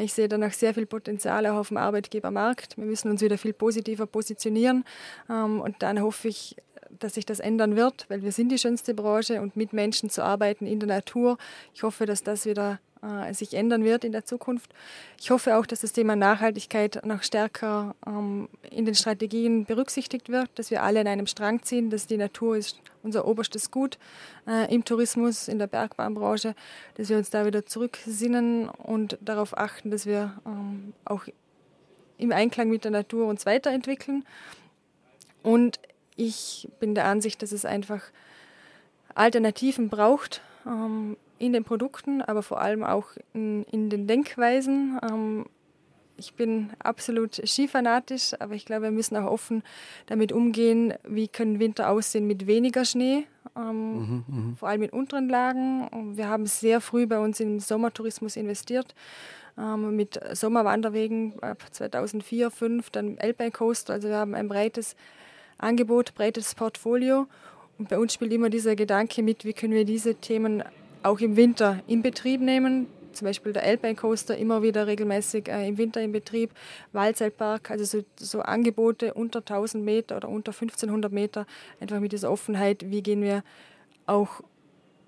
Ich 0.00 0.14
sehe 0.14 0.28
da 0.28 0.38
noch 0.38 0.52
sehr 0.52 0.74
viel 0.74 0.86
Potenzial 0.86 1.44
auch 1.46 1.56
auf 1.56 1.68
dem 1.68 1.78
Arbeitgebermarkt. 1.78 2.78
Wir 2.78 2.84
müssen 2.84 3.10
uns 3.10 3.20
wieder 3.20 3.36
viel 3.36 3.52
positiver 3.52 4.06
positionieren 4.06 4.84
ähm, 5.28 5.60
und 5.60 5.82
dann 5.82 6.00
hoffe 6.00 6.28
ich, 6.28 6.56
dass 6.98 7.14
sich 7.14 7.26
das 7.26 7.40
ändern 7.40 7.76
wird, 7.76 8.06
weil 8.08 8.22
wir 8.22 8.32
sind 8.32 8.50
die 8.50 8.58
schönste 8.58 8.94
Branche 8.94 9.40
und 9.40 9.56
mit 9.56 9.72
Menschen 9.72 10.10
zu 10.10 10.22
arbeiten 10.22 10.66
in 10.66 10.80
der 10.80 10.88
Natur. 10.88 11.38
Ich 11.74 11.82
hoffe, 11.82 12.06
dass 12.06 12.22
das 12.22 12.46
wieder 12.46 12.78
äh, 13.04 13.34
sich 13.34 13.54
ändern 13.54 13.84
wird 13.84 14.04
in 14.04 14.12
der 14.12 14.24
Zukunft. 14.24 14.72
Ich 15.20 15.30
hoffe 15.30 15.56
auch, 15.56 15.66
dass 15.66 15.80
das 15.80 15.92
Thema 15.92 16.16
Nachhaltigkeit 16.16 17.04
noch 17.04 17.22
stärker 17.22 17.94
ähm, 18.06 18.48
in 18.70 18.84
den 18.86 18.94
Strategien 18.94 19.66
berücksichtigt 19.66 20.30
wird, 20.30 20.48
dass 20.54 20.70
wir 20.70 20.82
alle 20.82 21.00
in 21.00 21.08
einem 21.08 21.26
Strang 21.26 21.62
ziehen, 21.62 21.90
dass 21.90 22.06
die 22.06 22.16
Natur 22.16 22.56
ist 22.56 22.78
unser 23.02 23.26
oberstes 23.26 23.70
Gut 23.70 23.98
äh, 24.46 24.72
im 24.74 24.84
Tourismus, 24.84 25.48
in 25.48 25.58
der 25.58 25.66
Bergbahnbranche, 25.66 26.54
dass 26.94 27.10
wir 27.10 27.18
uns 27.18 27.30
da 27.30 27.44
wieder 27.44 27.66
zurücksinnen 27.66 28.68
und 28.70 29.18
darauf 29.20 29.56
achten, 29.56 29.90
dass 29.90 30.06
wir 30.06 30.40
ähm, 30.46 30.94
auch 31.04 31.24
im 32.16 32.32
Einklang 32.32 32.70
mit 32.70 32.84
der 32.84 32.90
Natur 32.90 33.26
uns 33.26 33.44
weiterentwickeln. 33.44 34.24
Und 35.42 35.78
ich 36.16 36.68
bin 36.80 36.94
der 36.94 37.06
Ansicht, 37.06 37.42
dass 37.42 37.52
es 37.52 37.64
einfach 37.64 38.02
Alternativen 39.14 39.88
braucht 39.88 40.42
ähm, 40.66 41.16
in 41.38 41.52
den 41.52 41.64
Produkten, 41.64 42.22
aber 42.22 42.42
vor 42.42 42.60
allem 42.60 42.84
auch 42.84 43.08
in, 43.32 43.64
in 43.64 43.90
den 43.90 44.06
Denkweisen. 44.06 44.98
Ähm, 45.02 45.46
ich 46.16 46.34
bin 46.34 46.70
absolut 46.78 47.34
skifanatisch, 47.44 48.34
aber 48.38 48.54
ich 48.54 48.64
glaube, 48.64 48.84
wir 48.84 48.90
müssen 48.92 49.16
auch 49.16 49.30
offen 49.30 49.64
damit 50.06 50.32
umgehen, 50.32 50.94
wie 51.02 51.26
können 51.26 51.58
Winter 51.58 51.90
aussehen 51.90 52.26
mit 52.26 52.46
weniger 52.46 52.84
Schnee, 52.84 53.26
ähm, 53.56 53.94
mhm, 53.94 54.24
mhm. 54.26 54.56
vor 54.56 54.68
allem 54.68 54.82
in 54.82 54.90
unteren 54.90 55.28
Lagen. 55.28 56.16
Wir 56.16 56.28
haben 56.28 56.46
sehr 56.46 56.80
früh 56.80 57.06
bei 57.06 57.18
uns 57.18 57.40
im 57.40 57.58
Sommertourismus 57.58 58.36
investiert 58.36 58.94
ähm, 59.58 59.96
mit 59.96 60.20
Sommerwanderwegen 60.32 61.42
ab 61.42 61.64
2004, 61.70 62.50
2005, 62.50 62.90
dann 62.90 63.18
Alpine 63.18 63.50
Coast. 63.50 63.90
Also 63.90 64.08
wir 64.08 64.16
haben 64.16 64.34
ein 64.34 64.48
breites 64.48 64.94
Angebot, 65.58 66.14
breites 66.14 66.54
Portfolio. 66.54 67.26
Und 67.78 67.88
bei 67.88 67.98
uns 67.98 68.14
spielt 68.14 68.32
immer 68.32 68.50
dieser 68.50 68.76
Gedanke 68.76 69.22
mit, 69.22 69.44
wie 69.44 69.52
können 69.52 69.72
wir 69.72 69.84
diese 69.84 70.14
Themen 70.14 70.62
auch 71.02 71.20
im 71.20 71.36
Winter 71.36 71.80
in 71.86 72.02
Betrieb 72.02 72.40
nehmen, 72.40 72.86
zum 73.12 73.26
Beispiel 73.26 73.52
der 73.52 73.62
Alpine 73.62 73.94
Coaster 73.94 74.36
immer 74.36 74.62
wieder 74.62 74.86
regelmäßig 74.86 75.48
äh, 75.48 75.68
im 75.68 75.78
Winter 75.78 76.00
in 76.02 76.12
Betrieb, 76.12 76.50
Waldseilpark, 76.92 77.70
also 77.70 77.84
so, 77.84 78.04
so, 78.16 78.40
Angebote 78.40 79.14
unter 79.14 79.40
1000 79.40 79.84
Meter 79.84 80.16
oder 80.16 80.28
unter 80.28 80.52
1500 80.52 81.12
Meter, 81.12 81.46
einfach 81.80 82.00
mit 82.00 82.12
dieser 82.12 82.30
Offenheit, 82.30 82.90
wie 82.90 83.02
gehen 83.02 83.22
wir 83.22 83.42
auch 84.06 84.40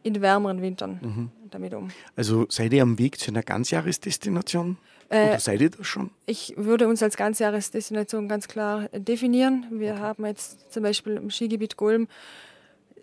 in 0.03 0.21
wärmeren 0.21 0.63
Wintern 0.63 1.01
mhm. 1.03 1.31
damit 1.51 1.75
um. 1.75 1.89
Also 2.15 2.47
seid 2.49 2.73
ihr 2.73 2.83
am 2.83 2.99
Weg 2.99 3.19
zu 3.19 3.31
einer 3.31 3.43
Ganzjahresdestination? 3.43 4.79
Äh, 5.09 5.29
Oder 5.29 5.39
seid 5.39 5.61
ihr 5.61 5.71
das 5.71 5.87
schon? 5.87 6.11
Ich 6.27 6.55
würde 6.57 6.89
uns 6.89 7.03
als 7.03 7.17
Ganzjahresdestination 7.17 8.29
ganz 8.29 8.49
klar 8.49 8.89
definieren. 8.89 9.67
Wir 9.71 9.93
okay. 9.93 10.01
haben 10.01 10.27
jetzt 10.27 10.73
zum 10.73 10.83
Beispiel 10.83 11.17
im 11.17 11.31
Skigebiet 11.31 11.77
Golm 11.77 12.09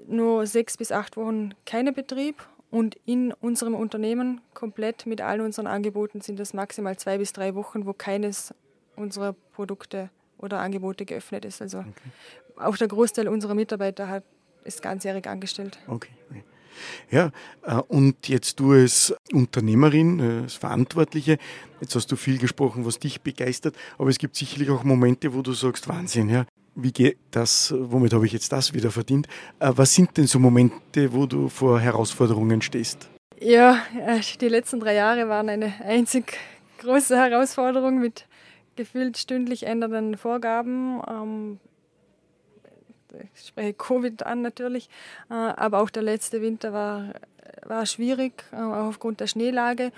nur 0.07 0.45
sechs 0.48 0.77
bis 0.77 0.91
acht 0.91 1.15
Wochen 1.15 1.53
keinen 1.65 1.93
Betrieb 1.93 2.45
und 2.72 2.98
in 3.05 3.31
unserem 3.33 3.75
Unternehmen 3.75 4.41
komplett 4.53 5.05
mit 5.05 5.22
allen 5.22 5.41
unseren 5.41 5.67
Angeboten 5.67 6.22
sind 6.22 6.39
es 6.39 6.53
maximal 6.53 6.98
zwei 6.98 7.17
bis 7.17 7.31
drei 7.31 7.55
Wochen, 7.55 7.86
wo 7.86 7.93
keines 7.93 8.53
unserer 8.95 9.33
Produkte 9.53 10.10
oder 10.38 10.60
Angebote 10.60 11.05
geöffnet 11.05 11.45
ist. 11.45 11.62
Also 11.62 11.79
okay. 11.79 11.91
auch 12.57 12.75
der 12.75 12.88
Großteil 12.88 13.27
unserer 13.27 13.53
Mitarbeiter 13.55 14.10
hat, 14.10 14.24
ist 14.65 14.81
ganzjährig 14.81 15.27
angestellt. 15.27 15.79
Okay. 15.88 16.10
okay. 16.29 16.43
Ja, 17.12 17.32
äh, 17.63 17.75
und 17.75 18.27
jetzt 18.27 18.60
du 18.60 18.74
als 18.74 19.13
Unternehmerin, 19.32 20.20
äh, 20.20 20.44
als 20.44 20.56
Verantwortliche, 20.56 21.38
jetzt 21.82 21.96
hast 21.96 22.12
du 22.12 22.15
viel 22.15 22.38
gesprochen, 22.38 22.86
was 22.86 23.00
dich 23.00 23.22
begeistert, 23.22 23.75
aber 23.98 24.10
es 24.10 24.18
gibt 24.18 24.36
sicherlich 24.36 24.70
auch 24.70 24.84
Momente, 24.84 25.34
wo 25.34 25.42
du 25.42 25.53
sagst, 25.53 25.88
Wahnsinn, 25.88 26.30
ja, 26.30 26.46
wie 26.75 26.92
geht 26.92 27.18
das, 27.32 27.74
womit 27.77 28.13
habe 28.13 28.25
ich 28.25 28.34
jetzt 28.34 28.51
das 28.51 28.74
wieder 28.74 28.92
verdient? 28.92 29.27
Äh, 29.60 29.72
was 29.75 29.94
sind 29.94 30.18
denn 30.18 30.27
so 30.27 30.39
Momente, 30.39 31.13
wo 31.13 31.25
du 31.25 31.50
vor 31.50 31.80
Herausforderungen 31.80 32.62
stehst? 32.62 33.10
Ja, 33.39 33.80
die 34.39 34.48
letzten 34.48 34.80
drei 34.80 34.94
Jahre 34.94 35.27
waren 35.27 35.50
eine 35.50 35.74
einzig 35.84 36.38
große 36.80 37.18
Herausforderung 37.18 38.00
mit 38.00 38.25
gefühlt 38.75 39.18
stündlich 39.18 39.65
ändernden 39.65 40.18
Vorgaben. 40.18 41.01
Ich 43.34 43.48
spreche 43.48 43.74
Covid 43.74 44.25
an 44.25 44.41
natürlich, 44.41 44.89
äh, 45.29 45.34
aber 45.34 45.82
auch 45.82 45.89
der 45.89 46.03
letzte 46.03 46.41
Winter 46.41 46.74
war, 46.74 47.13
war 47.63 47.86
schwierig, 47.86 48.46
äh, 48.51 48.58
auch 48.58 48.88
aufgrund 48.88 49.20
der 49.20 49.27
Schneelage 49.27 49.91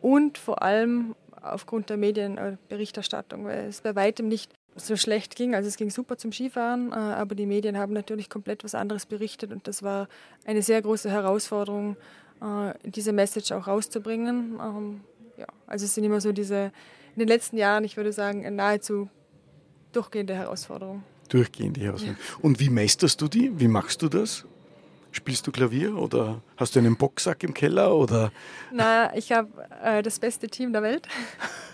und 0.00 0.38
vor 0.38 0.62
allem 0.62 1.14
aufgrund 1.42 1.90
der 1.90 1.96
Medienberichterstattung, 1.96 3.44
weil 3.44 3.68
es 3.68 3.80
bei 3.80 3.94
weitem 3.94 4.28
nicht 4.28 4.52
so 4.76 4.96
schlecht 4.96 5.36
ging. 5.36 5.54
Also 5.54 5.68
es 5.68 5.76
ging 5.76 5.90
super 5.90 6.16
zum 6.16 6.32
Skifahren, 6.32 6.92
äh, 6.92 6.96
aber 6.96 7.34
die 7.34 7.46
Medien 7.46 7.78
haben 7.78 7.92
natürlich 7.92 8.28
komplett 8.28 8.64
was 8.64 8.74
anderes 8.74 9.06
berichtet 9.06 9.52
und 9.52 9.66
das 9.66 9.82
war 9.82 10.08
eine 10.44 10.62
sehr 10.62 10.80
große 10.82 11.10
Herausforderung, 11.10 11.96
diese 12.84 13.12
Message 13.12 13.52
auch 13.52 13.66
rauszubringen. 13.66 14.58
Ähm, 14.58 15.00
also 15.66 15.84
es 15.84 15.94
sind 15.94 16.04
immer 16.04 16.22
so 16.22 16.32
diese, 16.32 16.72
in 17.14 17.20
den 17.20 17.28
letzten 17.28 17.58
Jahren, 17.58 17.84
ich 17.84 17.98
würde 17.98 18.12
sagen, 18.12 18.54
nahezu 18.56 19.10
durchgehende 19.92 20.34
Herausforderungen 21.30 21.40
durchgehende 21.40 21.80
Herausforderung. 21.80 22.18
Und 22.42 22.60
wie 22.60 22.68
meisterst 22.68 23.20
du 23.20 23.28
die? 23.28 23.58
Wie 23.58 23.68
machst 23.68 24.02
du 24.02 24.08
das? 24.08 24.44
Spielst 25.12 25.46
du 25.46 25.50
Klavier 25.50 25.96
oder 25.96 26.40
hast 26.56 26.76
du 26.76 26.78
einen 26.78 26.96
Boxsack 26.96 27.42
im 27.42 27.52
Keller? 27.52 27.96
Oder? 27.96 28.30
Na, 28.70 29.16
ich 29.16 29.32
habe 29.32 29.48
äh, 29.82 30.02
das 30.02 30.20
beste 30.20 30.46
Team 30.46 30.72
der 30.72 30.82
Welt. 30.82 31.08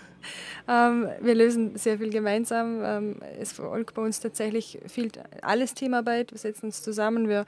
ähm, 0.67 1.07
wir 1.21 1.35
lösen 1.35 1.77
sehr 1.77 1.99
viel 1.99 2.09
gemeinsam. 2.09 2.81
Ähm, 2.83 3.15
es 3.39 3.51
folgt 3.51 3.93
bei 3.93 4.01
uns 4.01 4.19
tatsächlich 4.19 4.79
viel 4.87 5.11
alles 5.43 5.75
Teamarbeit. 5.75 6.31
Wir 6.31 6.39
setzen 6.39 6.65
uns 6.65 6.81
zusammen. 6.81 7.29
Wir, 7.29 7.45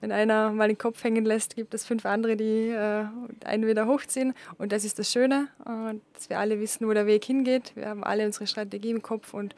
wenn 0.00 0.12
einer 0.12 0.52
mal 0.52 0.68
den 0.68 0.78
Kopf 0.78 1.02
hängen 1.02 1.24
lässt, 1.24 1.56
gibt 1.56 1.74
es 1.74 1.84
fünf 1.84 2.06
andere, 2.06 2.36
die 2.36 2.68
äh, 2.68 3.06
einen 3.44 3.66
wieder 3.66 3.88
hochziehen. 3.88 4.34
Und 4.58 4.70
das 4.70 4.84
ist 4.84 5.00
das 5.00 5.10
Schöne, 5.10 5.48
äh, 5.66 5.98
dass 6.14 6.30
wir 6.30 6.38
alle 6.38 6.60
wissen, 6.60 6.86
wo 6.86 6.92
der 6.92 7.06
Weg 7.06 7.24
hingeht. 7.24 7.72
Wir 7.74 7.88
haben 7.88 8.04
alle 8.04 8.24
unsere 8.24 8.46
Strategie 8.46 8.90
im 8.90 9.02
Kopf 9.02 9.34
und 9.34 9.56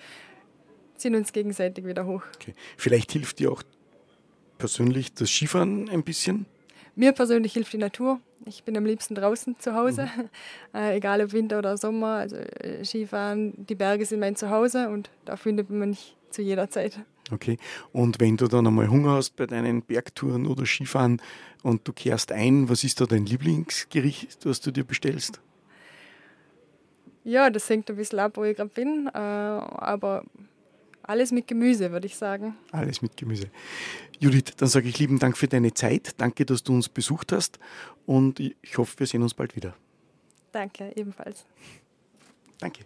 ziehen 1.04 1.14
uns 1.14 1.34
gegenseitig 1.34 1.84
wieder 1.84 2.06
hoch. 2.06 2.22
Okay. 2.36 2.54
Vielleicht 2.78 3.12
hilft 3.12 3.38
dir 3.38 3.52
auch 3.52 3.62
persönlich 4.56 5.12
das 5.12 5.28
Skifahren 5.28 5.90
ein 5.90 6.02
bisschen? 6.02 6.46
Mir 6.96 7.12
persönlich 7.12 7.52
hilft 7.52 7.74
die 7.74 7.78
Natur. 7.78 8.20
Ich 8.46 8.64
bin 8.64 8.74
am 8.76 8.86
liebsten 8.86 9.14
draußen 9.14 9.58
zu 9.58 9.74
Hause, 9.74 10.08
mhm. 10.16 10.30
äh, 10.74 10.96
egal 10.96 11.22
ob 11.22 11.32
Winter 11.34 11.58
oder 11.58 11.76
Sommer. 11.76 12.14
Also 12.16 12.36
äh, 12.36 12.82
Skifahren, 12.82 13.52
die 13.66 13.74
Berge 13.74 14.06
sind 14.06 14.20
mein 14.20 14.34
Zuhause 14.34 14.88
und 14.88 15.10
da 15.26 15.36
findet 15.36 15.68
man 15.68 15.90
mich 15.90 16.16
zu 16.30 16.40
jeder 16.40 16.70
Zeit. 16.70 16.98
Okay. 17.30 17.58
Und 17.92 18.18
wenn 18.18 18.38
du 18.38 18.48
dann 18.48 18.66
einmal 18.66 18.88
Hunger 18.88 19.12
hast 19.12 19.36
bei 19.36 19.44
deinen 19.44 19.82
Bergtouren 19.82 20.46
oder 20.46 20.64
Skifahren 20.64 21.20
und 21.62 21.86
du 21.86 21.92
kehrst 21.92 22.32
ein, 22.32 22.70
was 22.70 22.82
ist 22.82 22.98
da 23.02 23.04
dein 23.04 23.26
Lieblingsgericht, 23.26 24.46
was 24.46 24.62
du 24.62 24.70
dir 24.70 24.84
bestellst? 24.84 25.40
Ja, 27.24 27.50
das 27.50 27.68
hängt 27.68 27.90
ein 27.90 27.96
bisschen 27.96 28.20
ab, 28.20 28.38
wo 28.38 28.44
ich 28.44 28.56
gerade 28.56 28.70
bin. 28.70 29.10
Äh, 29.12 29.18
aber 29.18 30.24
alles 31.04 31.32
mit 31.32 31.46
Gemüse, 31.46 31.92
würde 31.92 32.06
ich 32.06 32.16
sagen. 32.16 32.56
Alles 32.72 33.02
mit 33.02 33.16
Gemüse. 33.16 33.48
Judith, 34.18 34.54
dann 34.56 34.68
sage 34.68 34.88
ich 34.88 34.98
lieben 34.98 35.18
Dank 35.18 35.36
für 35.36 35.48
deine 35.48 35.74
Zeit. 35.74 36.14
Danke, 36.18 36.44
dass 36.44 36.62
du 36.62 36.74
uns 36.74 36.88
besucht 36.88 37.32
hast 37.32 37.58
und 38.06 38.40
ich 38.40 38.78
hoffe, 38.78 39.00
wir 39.00 39.06
sehen 39.06 39.22
uns 39.22 39.34
bald 39.34 39.54
wieder. 39.56 39.74
Danke, 40.52 40.92
ebenfalls. 40.96 41.44
Danke. 42.58 42.84